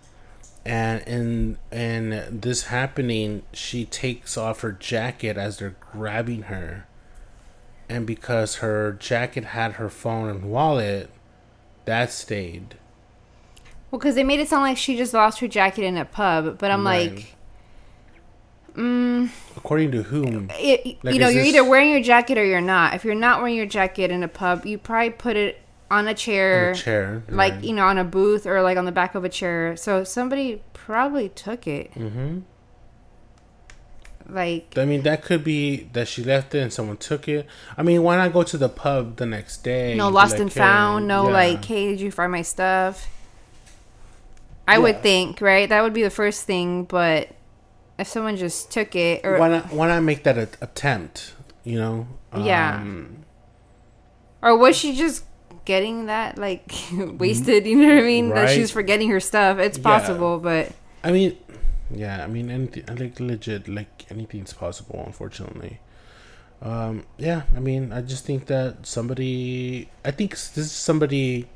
and 0.64 1.02
in 1.06 1.58
in 1.72 2.40
this 2.40 2.64
happening, 2.64 3.42
she 3.52 3.84
takes 3.84 4.36
off 4.36 4.60
her 4.60 4.72
jacket 4.72 5.36
as 5.36 5.58
they're 5.58 5.76
grabbing 5.92 6.42
her, 6.42 6.86
and 7.88 8.06
because 8.06 8.56
her 8.56 8.92
jacket 8.92 9.44
had 9.46 9.72
her 9.74 9.88
phone 9.88 10.28
and 10.28 10.50
wallet, 10.50 11.08
that 11.86 12.10
stayed. 12.10 12.74
well 13.90 13.98
because 13.98 14.14
they 14.16 14.24
made 14.24 14.40
it 14.40 14.48
sound 14.48 14.62
like 14.62 14.76
she 14.76 14.96
just 14.96 15.14
lost 15.14 15.38
her 15.40 15.48
jacket 15.48 15.84
in 15.84 15.96
a 15.96 16.04
pub 16.04 16.58
but 16.58 16.70
i'm 16.72 16.84
Right. 16.84 17.12
like 17.14 17.36
mm, 18.74 19.30
According 19.56 19.92
to 19.92 20.02
whom? 20.02 20.50
it, 20.54 20.98
Like, 21.04 21.14
you 21.14 21.20
know 21.20 21.28
you're 21.28 21.44
this- 21.44 21.54
either 21.54 21.64
wearing 21.64 21.90
your 21.90 22.02
jacket 22.02 22.36
or 22.36 22.44
you're 22.44 22.60
not 22.60 22.94
if 22.94 23.04
you're 23.04 23.14
not 23.14 23.40
wearing 23.40 23.54
your 23.56 23.66
jacket 23.66 24.10
in 24.10 24.22
a 24.22 24.28
pub 24.28 24.66
you 24.66 24.76
probably 24.78 25.10
put 25.10 25.36
it 25.36 25.60
on 25.90 26.08
a 26.08 26.14
chair, 26.14 26.70
In 26.70 26.74
a 26.74 26.78
chair, 26.78 27.22
like 27.28 27.54
right. 27.54 27.64
you 27.64 27.72
know 27.72 27.86
on 27.86 27.98
a 27.98 28.04
booth 28.04 28.46
or 28.46 28.60
like 28.62 28.76
on 28.76 28.84
the 28.86 28.92
back 28.92 29.14
of 29.14 29.24
a 29.24 29.28
chair 29.28 29.76
so 29.76 30.02
somebody 30.04 30.62
probably 30.72 31.28
took 31.28 31.66
it 31.66 31.92
Mm-hmm. 31.94 32.40
Like, 34.28 34.76
I 34.76 34.84
mean, 34.84 35.02
that 35.02 35.22
could 35.22 35.44
be 35.44 35.88
that 35.92 36.08
she 36.08 36.24
left 36.24 36.52
it 36.54 36.58
and 36.58 36.72
someone 36.72 36.96
took 36.96 37.28
it. 37.28 37.46
I 37.76 37.84
mean, 37.84 38.02
why 38.02 38.16
not 38.16 38.32
go 38.32 38.42
to 38.42 38.58
the 38.58 38.68
pub 38.68 39.16
the 39.18 39.26
next 39.26 39.58
day? 39.62 39.94
no 39.94 40.08
lost 40.08 40.32
like, 40.32 40.40
and 40.40 40.50
"Hey," 40.52 40.58
found. 40.58 41.06
No, 41.06 41.28
yeah. 41.28 41.32
like, 41.32 41.64
hey, 41.64 41.90
did 41.90 42.00
you 42.00 42.10
find 42.10 42.32
my 42.32 42.42
stuff? 42.42 43.06
I 44.66 44.74
Yeah. 44.74 44.78
would 44.78 45.02
think, 45.02 45.40
right? 45.40 45.68
That 45.68 45.82
would 45.82 45.92
be 45.92 46.02
the 46.02 46.10
first 46.10 46.42
thing. 46.44 46.84
But 46.84 47.28
if 48.00 48.08
someone 48.08 48.36
just 48.36 48.72
took 48.72 48.96
it, 48.96 49.24
or 49.24 49.38
why 49.38 49.48
not? 49.48 49.72
Why 49.72 49.86
not 49.86 50.02
make 50.02 50.24
that 50.24 50.36
a, 50.36 50.48
attempt? 50.60 51.34
You 51.62 51.78
know? 51.78 52.08
Yeah. 52.36 52.78
Um, 52.80 53.24
or 54.42 54.56
was 54.56 54.76
she 54.76 54.96
just 54.96 55.22
getting 55.66 56.06
that 56.06 56.38
like 56.38 56.72
wasted? 56.94 57.66
You 57.66 57.76
know 57.76 57.88
what 57.94 57.98
I 57.98 58.06
mean? 58.06 58.30
That 58.30 58.48
she's 58.48 58.70
forgetting 58.70 59.10
her 59.10 59.20
stuff. 59.20 59.58
It's 59.58 59.76
Yeah. 59.76 59.84
possible, 59.84 60.38
but 60.38 60.72
I 61.04 61.12
mean, 61.12 61.36
yeah. 61.90 62.24
I 62.24 62.26
mean, 62.26 62.50
anything 62.50 62.84
like 62.96 63.20
legit, 63.20 63.68
like 63.68 64.06
anything's 64.10 64.54
possible. 64.54 65.02
Unfortunately. 65.04 65.80
Um, 66.62 67.04
yeah. 67.18 67.42
I 67.54 67.60
mean, 67.60 67.92
I 67.92 68.00
just 68.00 68.24
think 68.24 68.46
that 68.46 68.86
somebody. 68.86 69.90
I 70.04 70.10
think 70.10 70.30
this 70.30 70.56
is 70.56 70.72
somebody 70.72 71.46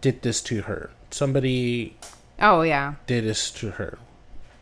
did 0.00 0.22
this 0.22 0.40
to 0.42 0.62
her. 0.62 0.90
Somebody 1.10 1.96
oh 2.40 2.62
yeah, 2.62 2.94
did 3.06 3.24
this 3.24 3.50
to 3.58 3.72
her. 3.72 3.98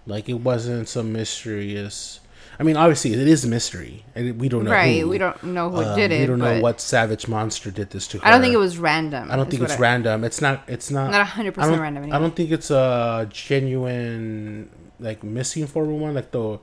Like 0.07 0.29
it 0.31 0.41
wasn't 0.41 0.89
some 0.89 1.13
mysterious. 1.13 2.21
I 2.61 2.65
mean, 2.65 2.77
obviously 2.77 3.13
it 3.13 3.21
is 3.29 3.45
a 3.45 3.49
mystery, 3.49 4.05
and 4.17 4.41
we 4.41 4.49
don't 4.49 4.65
know. 4.65 4.73
right. 4.73 5.01
who. 5.03 5.09
We 5.09 5.19
don't 5.19 5.41
know 5.45 5.71
who 5.71 5.83
Um, 5.83 5.97
did 5.97 6.11
it. 6.11 6.21
We 6.21 6.27
don't 6.27 6.41
know 6.41 6.61
what 6.61 6.81
savage 6.81 7.29
monster 7.29 7.71
did 7.71 7.91
this 7.91 8.07
to 8.09 8.19
her. 8.19 8.27
I 8.27 8.31
don't 8.33 8.41
think 8.41 8.53
it 8.53 8.59
was 8.59 8.79
random. 8.79 9.31
I 9.31 9.37
don't 9.37 9.49
think 9.49 9.63
it's 9.63 9.77
I- 9.77 9.79
random. 9.79 10.25
It's 10.25 10.41
not. 10.41 10.63
It's 10.67 10.91
not. 10.91 11.13
Not 11.13 11.25
hundred 11.27 11.55
percent 11.55 11.81
random. 11.81 12.13
I 12.13 12.19
don't 12.19 12.35
think 12.35 12.51
it's 12.51 12.71
a 12.71 13.29
genuine 13.33 14.71
like 15.01 15.23
missing 15.23 15.67
four 15.67 15.85
one 15.85 16.01
one 16.01 16.15
like 16.15 16.31
the 16.33 16.59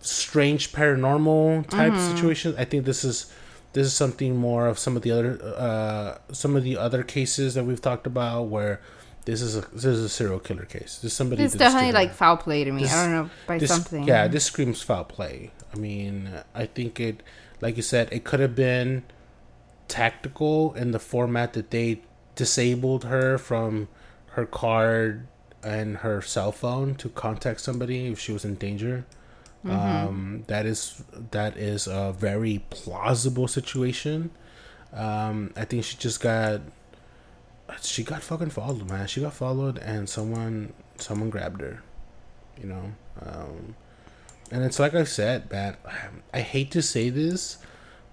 strange 0.00 0.72
paranormal 0.72 1.68
type 1.68 1.92
Mm-hmm. 1.92 2.14
situation. 2.16 2.54
I 2.58 2.64
think 2.64 2.84
this 2.84 3.02
is 3.04 3.32
this 3.72 3.86
is 3.86 3.92
something 3.92 4.36
more 4.36 4.66
of 4.68 4.78
some 4.78 4.96
of 4.96 5.02
the 5.02 5.10
other 5.10 5.38
uh 5.56 6.18
some 6.32 6.56
of 6.56 6.62
the 6.62 6.76
other 6.76 7.02
cases 7.02 7.54
that 7.54 7.64
we've 7.64 7.80
talked 7.82 8.06
about 8.06 8.44
where 8.44 8.80
this 9.26 9.42
is 9.42 9.56
a 9.56 9.60
this 9.72 9.84
is 9.84 10.02
a 10.04 10.08
serial 10.08 10.40
killer 10.40 10.64
case. 10.64 10.96
This 11.02 11.12
is 11.12 11.12
somebody. 11.12 11.42
It's 11.42 11.52
this 11.52 11.58
definitely 11.60 11.92
like 11.92 12.14
foul 12.14 12.38
play 12.38 12.64
to 12.64 12.72
me. 12.72 12.82
This- 12.82 12.94
I 12.94 13.02
don't 13.04 13.12
know 13.12 13.30
by 13.46 13.58
This- 13.58 13.68
something. 13.70 14.04
Yeah, 14.04 14.26
this 14.28 14.44
screams 14.44 14.80
foul 14.82 15.04
play. 15.04 15.50
I 15.74 15.76
mean, 15.76 16.30
I 16.54 16.64
think 16.66 16.98
it, 16.98 17.22
like 17.60 17.76
you 17.76 17.82
said, 17.82 18.08
it 18.10 18.24
could 18.24 18.40
have 18.40 18.54
been 18.54 19.02
tactical 19.88 20.72
in 20.74 20.92
the 20.92 20.98
format 20.98 21.52
that 21.52 21.70
they 21.70 22.00
disabled 22.34 23.04
her 23.04 23.36
from 23.38 23.88
her 24.30 24.46
card 24.46 25.26
and 25.62 25.98
her 25.98 26.22
cell 26.22 26.52
phone 26.52 26.94
to 26.94 27.08
contact 27.08 27.60
somebody 27.60 28.06
if 28.06 28.18
she 28.18 28.32
was 28.32 28.44
in 28.44 28.54
danger. 28.54 29.04
Um, 29.68 30.44
that 30.46 30.64
is 30.64 31.02
that 31.32 31.56
is 31.56 31.88
a 31.88 32.14
very 32.16 32.64
plausible 32.70 33.48
situation. 33.48 34.30
Um, 34.92 35.52
I 35.56 35.64
think 35.64 35.82
she 35.82 35.96
just 35.96 36.20
got 36.20 36.60
she 37.82 38.02
got 38.04 38.22
fucking 38.22 38.50
followed, 38.50 38.88
man. 38.88 39.06
She 39.06 39.20
got 39.20 39.34
followed, 39.34 39.78
and 39.78 40.08
someone 40.08 40.72
someone 40.98 41.30
grabbed 41.30 41.60
her. 41.60 41.82
You 42.60 42.68
know, 42.68 42.92
um, 43.24 43.74
and 44.50 44.64
it's 44.64 44.78
like 44.78 44.94
I 44.94 45.04
said, 45.04 45.50
man. 45.50 45.76
I 46.32 46.40
hate 46.40 46.70
to 46.72 46.82
say 46.82 47.10
this, 47.10 47.58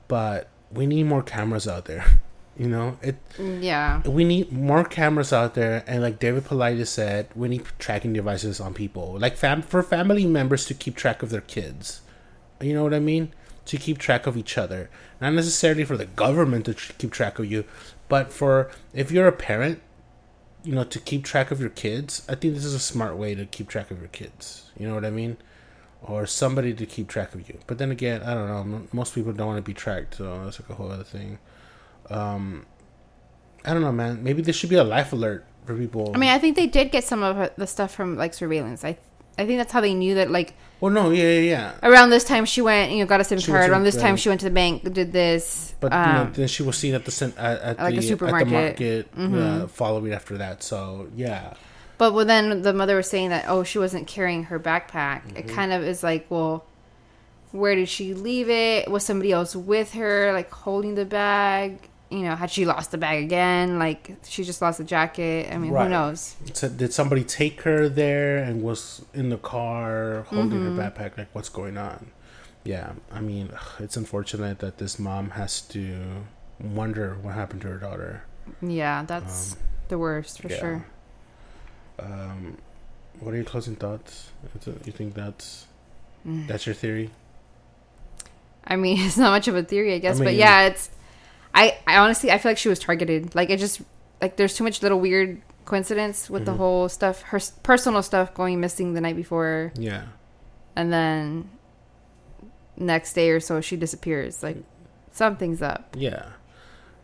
but 0.07 0.47
we 0.71 0.85
need 0.85 1.03
more 1.03 1.23
cameras 1.23 1.67
out 1.67 1.85
there. 1.85 2.05
You 2.55 2.67
know, 2.67 2.99
it 3.01 3.15
Yeah. 3.39 4.03
we 4.07 4.23
need 4.23 4.51
more 4.51 4.83
cameras 4.83 5.33
out 5.33 5.55
there 5.55 5.83
and 5.87 6.03
like 6.03 6.19
david 6.19 6.43
paulides 6.43 6.85
said 6.85 7.25
we 7.33 7.47
need 7.49 7.63
tracking 7.79 8.13
devices 8.13 8.59
on 8.59 8.75
people 8.75 9.17
like 9.17 9.35
fam- 9.37 9.63
for 9.63 9.81
family 9.81 10.27
members 10.27 10.63
to 10.65 10.75
keep 10.75 10.95
track 10.95 11.23
of 11.23 11.31
their 11.31 11.41
kids 11.41 12.01
you 12.61 12.71
know 12.75 12.83
what 12.83 12.93
i 12.93 12.99
mean 12.99 13.33
to 13.65 13.75
keep 13.77 13.97
track 13.97 14.27
of 14.27 14.37
each 14.37 14.55
other 14.55 14.87
not 15.19 15.33
necessarily 15.33 15.83
for 15.83 15.97
the 15.97 16.05
government 16.05 16.65
to 16.65 16.75
tr- 16.75 16.93
keep 16.99 17.09
track 17.11 17.39
of 17.39 17.49
you 17.51 17.63
but 18.09 18.31
for 18.31 18.71
if 18.93 19.11
you're 19.11 19.27
a 19.27 19.31
parent 19.31 19.81
you 20.63 20.73
know 20.73 20.83
to 20.83 20.99
keep 20.99 21.23
track 21.23 21.51
of 21.51 21.59
your 21.59 21.69
kids 21.69 22.25
i 22.29 22.35
think 22.35 22.53
this 22.53 22.65
is 22.65 22.73
a 22.73 22.79
smart 22.79 23.17
way 23.17 23.35
to 23.35 23.45
keep 23.45 23.67
track 23.67 23.91
of 23.91 23.99
your 23.99 24.07
kids 24.09 24.71
you 24.77 24.87
know 24.87 24.95
what 24.95 25.05
i 25.05 25.09
mean 25.09 25.37
or 26.01 26.25
somebody 26.25 26.73
to 26.73 26.85
keep 26.85 27.07
track 27.07 27.33
of 27.33 27.47
you 27.47 27.57
but 27.67 27.77
then 27.77 27.91
again 27.91 28.21
i 28.23 28.33
don't 28.33 28.69
know 28.69 28.87
most 28.91 29.15
people 29.15 29.31
don't 29.31 29.47
want 29.47 29.57
to 29.57 29.61
be 29.61 29.73
tracked 29.73 30.15
so 30.15 30.43
that's 30.43 30.59
like 30.59 30.69
a 30.69 30.75
whole 30.75 30.91
other 30.91 31.03
thing 31.03 31.37
um 32.09 32.65
I 33.65 33.73
don't 33.73 33.81
know, 33.81 33.91
man. 33.91 34.23
Maybe 34.23 34.41
there 34.41 34.53
should 34.53 34.69
be 34.69 34.75
a 34.75 34.83
life 34.83 35.13
alert 35.13 35.45
for 35.65 35.75
people. 35.75 36.11
I 36.13 36.17
mean, 36.17 36.29
I 36.29 36.37
think 36.37 36.55
they 36.55 36.67
did 36.67 36.91
get 36.91 37.03
some 37.03 37.23
of 37.23 37.51
the 37.55 37.67
stuff 37.67 37.93
from 37.93 38.17
like 38.17 38.33
surveillance. 38.33 38.83
I 38.83 38.97
I 39.37 39.45
think 39.45 39.59
that's 39.59 39.71
how 39.71 39.81
they 39.81 39.93
knew 39.93 40.15
that 40.15 40.29
like 40.31 40.53
well, 40.79 40.91
no, 40.91 41.11
yeah, 41.11 41.23
yeah, 41.23 41.39
yeah. 41.39 41.73
around 41.89 42.09
this 42.09 42.25
time 42.25 42.43
she 42.43 42.61
went, 42.61 42.91
you 42.91 42.99
know, 42.99 43.05
got 43.05 43.21
a 43.21 43.23
SIM 43.23 43.39
She 43.39 43.51
card. 43.51 43.69
Around 43.69 43.83
this 43.83 43.95
time 43.95 44.17
she 44.17 44.27
went 44.27 44.41
to 44.41 44.45
the 44.47 44.53
bank, 44.53 44.83
did 44.93 45.13
this. 45.13 45.73
But 45.79 45.93
you 45.93 45.97
know, 45.97 46.21
um, 46.23 46.33
then 46.33 46.47
she 46.49 46.61
was 46.61 46.77
seen 46.77 46.93
at 46.93 47.05
the 47.05 47.11
cen- 47.11 47.33
at, 47.37 47.61
at 47.61 47.79
like 47.79 47.93
a 47.93 47.95
the 47.97 48.01
supermarket. 48.01 48.49
Mm-hmm. 48.77 49.05
at 49.13 49.15
the 49.15 49.29
market 49.29 49.63
uh, 49.63 49.67
following 49.67 50.11
after 50.11 50.37
that. 50.39 50.61
So 50.61 51.07
yeah, 51.15 51.53
But 51.97 52.13
well, 52.13 52.25
then 52.25 52.63
the 52.63 52.73
mother 52.73 52.97
was 52.97 53.09
saying 53.09 53.29
that 53.29 53.45
oh, 53.47 53.63
she 53.63 53.79
wasn't 53.79 54.07
carrying 54.07 54.43
her 54.45 54.59
backpack. 54.59 55.37
It 55.37 55.45
Mm-hmm. 55.47 55.55
kind 55.55 55.71
of 55.71 55.83
is 55.83 56.03
like, 56.03 56.25
well, 56.29 56.65
where 57.51 57.75
did 57.75 57.87
she 57.87 58.13
leave 58.13 58.49
it? 58.49 58.91
Was 58.91 59.05
somebody 59.05 59.31
else 59.31 59.55
with 59.55 59.93
her, 59.93 60.33
like 60.33 60.51
holding 60.51 60.95
the 60.95 61.05
bag? 61.05 61.77
You 62.13 62.21
know, 62.27 62.35
had 62.35 62.51
she 62.51 62.63
lost 62.65 62.91
the 62.91 62.97
bag 62.99 63.23
again? 63.23 63.79
Like 63.79 64.01
she 64.23 64.43
just 64.43 64.61
lost 64.61 64.77
the 64.77 64.83
jacket. 64.83 65.51
I 65.51 65.57
mean, 65.57 65.71
Right. 65.71 65.83
who 65.85 65.89
knows? 65.89 66.35
so 66.53 66.69
did 66.69 66.93
somebody 66.93 67.23
take 67.23 67.61
her 67.61 67.89
there 67.89 68.37
and 68.37 68.61
was 68.61 69.03
in 69.13 69.29
the 69.29 69.37
car 69.37 70.25
holding 70.29 70.59
Mm-hmm. 70.59 70.77
her 70.77 70.91
backpack? 70.91 71.17
Like, 71.17 71.29
what's 71.33 71.49
going 71.49 71.77
on? 71.77 72.11
Yeah, 72.63 72.93
I 73.11 73.19
mean, 73.19 73.49
it's 73.79 73.97
unfortunate 73.97 74.59
that 74.59 74.77
this 74.77 74.97
mom 74.99 75.31
has 75.31 75.59
to 75.75 75.83
wonder 76.61 77.17
what 77.21 77.33
happened 77.33 77.61
to 77.63 77.67
her 77.69 77.77
daughter. 77.77 78.23
Yeah, 78.61 79.03
that's 79.05 79.57
the 79.89 79.97
worst 79.97 80.39
for 80.41 80.47
Um, 80.47 80.51
yeah. 80.53 80.59
sure. 80.59 80.85
Um, 81.99 82.57
what 83.19 83.33
are 83.33 83.37
your 83.37 83.45
closing 83.45 83.75
thoughts? 83.75 84.29
You 84.85 84.91
think 84.91 85.13
that's 85.15 85.65
Mm. 86.27 86.47
that's 86.47 86.65
your 86.65 86.75
theory? 86.75 87.09
I 88.65 88.75
mean, 88.77 88.97
it's 89.05 89.17
not 89.17 89.31
much 89.31 89.47
of 89.47 89.55
a 89.55 89.63
theory, 89.63 89.93
I 89.95 89.99
guess, 89.99 90.19
but 90.19 90.27
mean- 90.27 90.37
yeah, 90.37 90.67
it's. 90.67 90.89
I, 91.53 91.77
I 91.85 91.97
honestly, 91.97 92.31
I 92.31 92.37
feel 92.37 92.51
like 92.51 92.57
she 92.57 92.69
was 92.69 92.79
targeted. 92.79 93.35
Like 93.35 93.49
it 93.49 93.59
just, 93.59 93.81
like 94.21 94.37
there's 94.37 94.55
too 94.55 94.63
much 94.63 94.81
little 94.81 94.99
weird 94.99 95.41
coincidence 95.65 96.29
with 96.29 96.43
Mm-hmm. 96.43 96.51
the 96.51 96.57
whole 96.57 96.89
stuff, 96.89 97.21
her 97.23 97.39
personal 97.63 98.01
stuff 98.03 98.33
going 98.33 98.59
missing 98.59 98.93
the 98.93 99.01
night 99.01 99.15
before, 99.15 99.71
Yeah. 99.75 100.03
and 100.75 100.91
then 100.91 101.49
next 102.77 103.13
day 103.13 103.29
or 103.29 103.39
so 103.39 103.61
she 103.61 103.75
disappears. 103.77 104.43
Like 104.43 104.57
something's 105.11 105.61
up. 105.61 105.95
Yeah, 105.97 106.25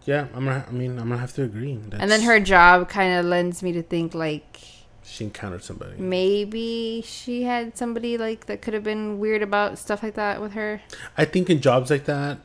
yeah. 0.06 0.28
I'm 0.34 0.46
gonna. 0.46 0.66
I 0.68 0.72
mean, 0.72 0.92
I'm 1.00 1.10
gonna 1.10 1.18
have 1.18 1.34
to 1.34 1.44
agree. 1.44 1.76
That's, 1.88 2.02
And 2.02 2.10
then 2.12 2.22
her 2.24 2.40
job 2.40 2.90
kind 2.90 3.14
of 3.20 3.26
lends 3.26 3.62
me 3.64 3.72
to 3.74 3.84
think 3.84 4.14
like 4.14 4.58
she 5.04 5.24
encountered 5.26 5.64
somebody. 5.64 5.96
maybe 5.98 7.02
she 7.06 7.44
had 7.44 7.78
somebody 7.78 8.18
like 8.18 8.46
that 8.48 8.62
could 8.62 8.74
have 8.74 8.84
been 8.84 9.20
weird 9.20 9.42
about 9.42 9.78
stuff 9.78 10.04
like 10.04 10.16
that 10.16 10.42
with 10.42 10.54
her. 10.54 10.82
I 11.18 11.26
think 11.26 11.50
in 11.50 11.62
jobs 11.62 11.90
like 11.90 12.06
that, 12.06 12.40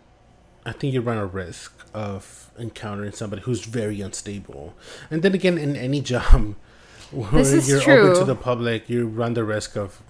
I 0.66 0.72
think 0.72 0.94
you 0.94 1.00
run 1.00 1.18
a 1.18 1.26
risk 1.26 1.72
of 1.92 2.50
encountering 2.58 3.12
somebody 3.12 3.42
who's 3.42 3.64
very 3.64 4.00
unstable. 4.00 4.74
And 5.10 5.22
then 5.22 5.34
again, 5.34 5.58
in 5.58 5.76
any 5.76 6.00
job 6.00 6.54
where 7.10 7.60
you're 7.60 7.80
true. 7.80 8.10
open 8.10 8.20
to 8.20 8.24
the 8.24 8.34
public, 8.34 8.88
you 8.88 9.06
run 9.06 9.34
the 9.34 9.44
risk 9.44 9.76
of 9.76 10.02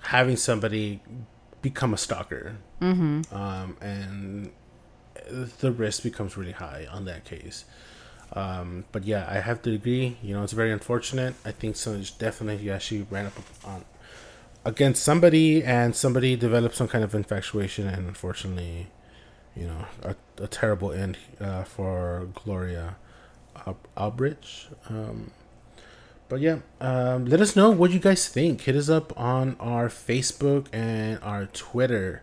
having 0.00 0.36
somebody 0.36 1.00
become 1.62 1.94
a 1.94 1.96
stalker, 1.96 2.56
mm-hmm. 2.80 3.34
um, 3.34 3.76
and 3.80 4.50
the 5.60 5.72
risk 5.72 6.02
becomes 6.02 6.36
really 6.36 6.52
high 6.52 6.86
on 6.90 7.04
that 7.04 7.24
case. 7.24 7.64
Um, 8.34 8.84
but 8.92 9.04
yeah, 9.04 9.26
I 9.28 9.40
have 9.40 9.62
to 9.62 9.72
agree. 9.72 10.16
You 10.22 10.34
know, 10.34 10.42
it's 10.42 10.52
very 10.52 10.72
unfortunate. 10.72 11.34
I 11.44 11.52
think 11.52 11.76
so. 11.76 11.94
It's 11.94 12.10
definitely, 12.10 12.64
yeah, 12.64 12.78
she 12.78 13.06
ran 13.10 13.26
up 13.26 13.34
on 13.64 13.84
against 14.64 15.02
somebody, 15.02 15.62
and 15.64 15.94
somebody 15.94 16.36
developed 16.36 16.76
some 16.76 16.88
kind 16.88 17.04
of 17.04 17.14
infatuation, 17.14 17.88
and 17.88 18.06
unfortunately, 18.06 18.88
you 19.56 19.66
know, 19.66 19.86
a, 20.02 20.14
a 20.42 20.46
terrible 20.46 20.92
end 20.92 21.18
uh, 21.40 21.64
for 21.64 22.28
Gloria 22.34 22.96
Al- 23.66 23.78
Albrecht. 23.96 24.68
Um, 24.88 25.30
but 26.28 26.40
yeah, 26.40 26.60
um, 26.80 27.26
let 27.26 27.40
us 27.40 27.54
know 27.54 27.70
what 27.70 27.90
you 27.90 27.98
guys 27.98 28.26
think. 28.28 28.62
Hit 28.62 28.74
us 28.74 28.88
up 28.88 29.18
on 29.20 29.56
our 29.60 29.88
Facebook 29.88 30.66
and 30.72 31.18
our 31.22 31.46
Twitter, 31.46 32.22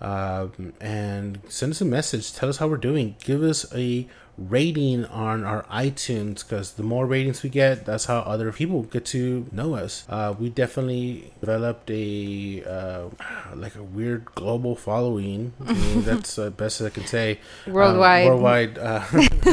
um, 0.00 0.74
and 0.80 1.40
send 1.48 1.72
us 1.72 1.80
a 1.80 1.84
message. 1.84 2.32
Tell 2.32 2.48
us 2.48 2.58
how 2.58 2.68
we're 2.68 2.76
doing. 2.76 3.16
Give 3.24 3.42
us 3.42 3.66
a 3.74 4.06
rating 4.38 5.04
on 5.06 5.44
our 5.44 5.64
iTunes 5.64 6.46
because 6.46 6.74
the 6.74 6.82
more 6.82 7.06
ratings 7.06 7.42
we 7.42 7.50
get, 7.50 7.84
that's 7.84 8.04
how 8.04 8.18
other 8.20 8.52
people 8.52 8.84
get 8.84 9.04
to 9.06 9.46
know 9.50 9.74
us. 9.74 10.04
Uh, 10.08 10.34
we 10.38 10.48
definitely 10.48 11.32
developed 11.40 11.90
a 11.90 12.62
uh, 12.64 13.08
like 13.54 13.74
a 13.74 13.82
weird 13.82 14.24
global 14.34 14.76
following. 14.76 15.52
I 15.66 15.72
mean, 15.72 16.02
that's 16.04 16.36
the 16.36 16.50
best 16.50 16.80
I 16.80 16.90
can 16.90 17.06
say. 17.06 17.40
Um, 17.66 17.72
Worldwide. 17.72 18.26
worldwide. 18.28 18.78
Uh, 18.78 19.04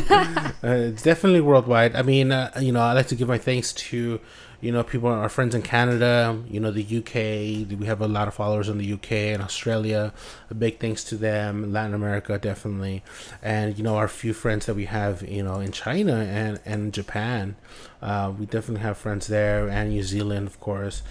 uh, 0.09 0.51
it's 0.63 1.01
definitely 1.01 1.41
worldwide. 1.41 1.95
I 1.95 2.03
mean, 2.03 2.31
uh, 2.31 2.51
you 2.61 2.71
know, 2.71 2.81
I 2.81 2.93
like 2.93 3.07
to 3.07 3.15
give 3.15 3.27
my 3.27 3.39
thanks 3.39 3.73
to 3.73 4.19
you 4.65 4.71
know, 4.71 4.83
people, 4.83 5.09
our 5.09 5.29
friends 5.29 5.53
in 5.53 5.61
Canada, 5.61 6.41
you 6.49 6.59
know, 6.59 6.71
the 6.71 6.81
UK. 6.81 7.69
We 7.79 7.85
have 7.85 8.01
a 8.01 8.07
lot 8.07 8.27
of 8.27 8.33
followers 8.33 8.67
in 8.67 8.79
the 8.79 8.93
UK 8.93 9.11
and 9.33 9.43
Australia. 9.43 10.11
A 10.49 10.55
big 10.55 10.79
thanks 10.79 11.03
to 11.05 11.17
them. 11.17 11.71
Latin 11.71 11.93
America, 11.93 12.39
definitely, 12.39 13.03
and 13.43 13.77
you 13.77 13.83
know, 13.83 13.95
our 13.95 14.07
few 14.07 14.33
friends 14.33 14.65
that 14.65 14.73
we 14.73 14.85
have, 14.85 15.21
you 15.21 15.43
know, 15.43 15.59
in 15.59 15.71
China 15.71 16.15
and 16.15 16.59
and 16.65 16.91
Japan. 16.91 17.55
Uh, 18.01 18.33
we 18.37 18.47
definitely 18.47 18.81
have 18.81 18.97
friends 18.97 19.27
there, 19.27 19.69
and 19.69 19.91
New 19.91 20.01
Zealand, 20.01 20.47
of 20.47 20.59
course. 20.59 21.03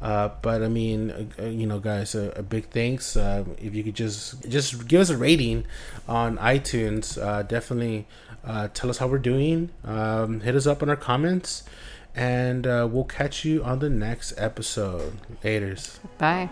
Uh, 0.00 0.30
but 0.40 0.62
I 0.62 0.68
mean, 0.68 1.30
uh, 1.38 1.44
you 1.44 1.66
know, 1.66 1.80
guys, 1.80 2.14
a, 2.14 2.32
a 2.34 2.42
big 2.42 2.70
thanks. 2.70 3.14
Uh, 3.14 3.44
if 3.58 3.74
you 3.74 3.84
could 3.84 3.94
just 3.94 4.48
just 4.48 4.88
give 4.88 5.02
us 5.02 5.10
a 5.10 5.18
rating 5.18 5.66
on 6.08 6.38
iTunes, 6.38 7.22
uh, 7.22 7.42
definitely 7.42 8.06
tell 8.72 8.88
us 8.88 8.96
how 8.96 9.06
we're 9.06 9.18
doing. 9.18 9.68
Um, 9.84 10.40
hit 10.40 10.56
us 10.56 10.66
up 10.66 10.82
in 10.82 10.88
our 10.88 10.96
comments, 10.96 11.64
and 12.14 12.66
uh, 12.66 12.88
we'll 12.90 13.04
catch 13.04 13.44
you 13.44 13.62
on 13.64 13.78
the 13.78 13.90
next 13.90 14.34
episode. 14.36 15.18
Laters. 15.42 15.98
Bye. 16.18 16.50